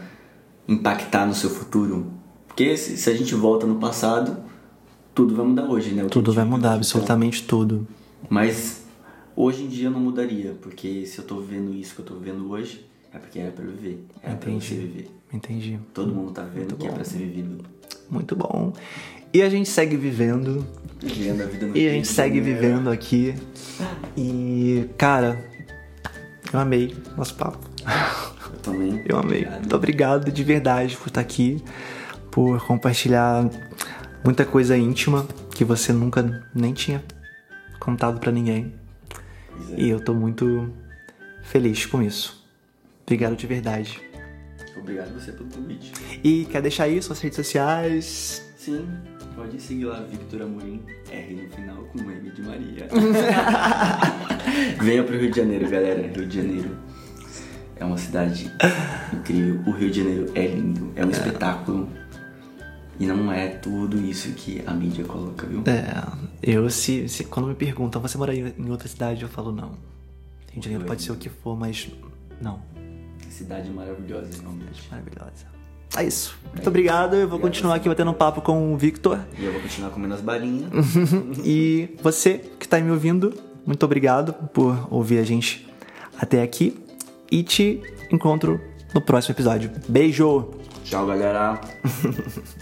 impactar 0.68 1.26
no 1.26 1.36
seu 1.36 1.50
futuro. 1.50 2.08
Porque 2.48 2.76
se, 2.76 2.98
se 2.98 3.10
a 3.10 3.16
gente 3.16 3.36
volta 3.36 3.66
no 3.68 3.76
passado, 3.76 4.38
tudo 5.14 5.36
vai 5.36 5.46
mudar 5.46 5.66
hoje, 5.70 5.94
né? 5.94 6.06
Tudo 6.10 6.34
vai 6.34 6.44
mudar, 6.44 6.74
absolutamente 6.74 7.44
tudo. 7.44 7.88
Mas 8.30 8.81
hoje 9.42 9.64
em 9.64 9.68
dia 9.68 9.88
eu 9.88 9.92
não 9.92 10.00
mudaria, 10.00 10.56
porque 10.62 11.06
se 11.06 11.18
eu 11.20 11.26
tô 11.26 11.40
vivendo 11.40 11.74
isso 11.74 11.96
que 11.96 12.02
eu 12.02 12.06
tô 12.06 12.16
vivendo 12.16 12.50
hoje, 12.50 12.86
é 13.14 13.18
porque 13.18 13.40
era 13.40 13.52
pra 13.52 13.66
eu 13.66 13.72
viver. 13.72 14.06
Era 14.22 14.36
pra 14.36 14.52
você 14.52 14.76
viver. 14.76 15.10
Entendi. 15.34 15.80
Todo 15.94 16.14
mundo 16.14 16.32
tá 16.32 16.44
vivendo 16.44 16.74
o 16.74 16.76
que 16.76 16.88
é 16.88 16.92
pra 16.92 17.04
ser 17.04 17.18
vivido. 17.18 17.64
Muito 18.10 18.36
bom. 18.36 18.74
E 19.34 19.42
a 19.42 19.50
gente 19.50 19.70
segue 19.70 19.96
vivendo. 19.96 20.66
Vivendo 21.02 21.42
a 21.42 21.46
vida 21.46 21.66
no 21.68 21.76
E 21.78 21.88
a 21.88 21.92
gente 21.92 22.08
segue 22.08 22.40
né? 22.40 22.54
vivendo 22.54 22.90
aqui. 22.90 23.34
E, 24.16 24.90
cara, 24.98 25.44
eu 26.54 26.60
amei 26.60 26.96
nosso 27.18 27.36
papo. 27.36 27.60
Eu 28.52 28.60
também. 28.60 29.04
Eu 29.08 29.18
amei. 29.18 29.40
Obrigado. 29.40 29.60
Muito 29.60 29.76
obrigado 29.76 30.32
de 30.32 30.44
verdade 30.44 30.98
por 30.98 31.08
estar 31.08 31.22
aqui, 31.22 31.64
por 32.30 32.62
compartilhar 32.66 33.50
muita 34.24 34.46
coisa 34.46 34.78
íntima 34.78 35.26
que 35.56 35.64
você 35.64 35.92
nunca 35.94 36.46
nem 36.54 36.74
tinha 36.74 37.04
contado 37.80 38.20
pra 38.20 38.32
ninguém. 38.32 38.81
É. 39.72 39.82
E 39.82 39.90
eu 39.90 40.00
tô 40.00 40.14
muito 40.14 40.72
feliz 41.44 41.86
com 41.86 42.02
isso. 42.02 42.46
Obrigado 43.04 43.36
de 43.36 43.48
verdade. 43.48 44.02
Obrigado 44.78 45.14
você 45.14 45.32
pelo 45.32 45.50
convite. 45.50 45.92
E 46.24 46.46
quer 46.46 46.62
deixar 46.62 46.86
aí 46.86 47.02
suas 47.02 47.20
redes 47.20 47.36
sociais? 47.36 48.42
Sim, 48.58 48.88
pode 49.36 49.60
seguir 49.62 49.86
lá, 49.86 50.02
Victor 50.04 50.44
Amorim, 50.44 50.82
R 51.12 51.36
no 51.36 51.50
final 51.50 51.84
com 51.86 52.00
M 52.00 52.30
de 52.30 52.42
Maria. 52.42 52.88
Venha 54.82 55.04
pro 55.04 55.18
Rio 55.18 55.32
de 55.32 55.38
Janeiro, 55.38 55.70
galera. 55.70 56.08
Rio 56.08 56.26
de 56.26 56.38
Janeiro 56.38 56.78
é 57.82 57.86
uma 57.86 57.98
cidade 57.98 58.52
incrível. 59.12 59.60
O 59.66 59.72
Rio 59.72 59.90
de 59.90 60.00
Janeiro 60.00 60.32
é 60.36 60.46
lindo, 60.46 60.94
é 60.96 61.06
um 61.06 61.10
espetáculo. 61.10 61.90
E 63.02 63.06
não 63.08 63.32
é 63.32 63.48
tudo 63.48 63.98
isso 63.98 64.32
que 64.34 64.62
a 64.68 64.74
mídia 64.74 65.04
coloca, 65.04 65.48
viu? 65.48 65.64
É, 65.66 66.04
eu 66.44 66.70
se, 66.70 67.10
se- 67.10 67.24
quando 67.24 67.48
me 67.48 67.56
perguntam, 67.56 68.00
você 68.00 68.16
moraria 68.18 68.54
em 68.58 68.70
outra 68.70 68.88
cidade, 68.88 69.24
eu 69.24 69.30
falo 69.30 69.52
não. 69.52 69.70
Rio 70.52 70.60
de 70.60 70.64
Janeiro 70.66 70.86
pode 70.86 71.02
ser 71.02 71.12
o 71.12 71.16
que 71.16 71.28
for, 71.30 71.58
mas 71.58 71.90
não. 72.40 72.60
Cidade 73.30 73.70
maravilhosa, 73.72 74.30
realmente. 74.42 74.88
Maravilhosa. 74.92 75.50
É 75.98 76.04
isso. 76.06 76.38
Muito 76.54 76.68
obrigado. 76.68 77.16
Eu 77.16 77.22
vou 77.28 77.38
Obrigado, 77.38 77.42
continuar 77.42 77.76
aqui 77.76 77.90
batendo 77.90 78.12
um 78.12 78.14
papo 78.14 78.40
com 78.42 78.72
o 78.74 78.78
Victor. 78.78 79.20
E 79.40 79.46
eu 79.46 79.52
vou 79.52 79.62
continuar 79.62 79.90
comendo 79.90 80.14
as 80.14 80.22
balinhas. 80.22 80.70
E 81.44 81.96
você 82.04 82.38
que 82.60 82.66
está 82.66 82.80
me 82.80 82.92
ouvindo, 82.92 83.34
muito 83.66 83.84
obrigado 83.84 84.34
por 84.54 84.88
ouvir 84.92 85.18
a 85.18 85.24
gente 85.24 85.68
até 86.20 86.44
aqui. 86.44 86.80
E 87.32 87.42
te 87.42 87.82
encontro 88.12 88.62
no 88.94 89.02
próximo 89.02 89.34
episódio. 89.34 89.72
Beijo! 89.88 90.52
Tchau, 90.84 91.08
galera. 91.08 91.60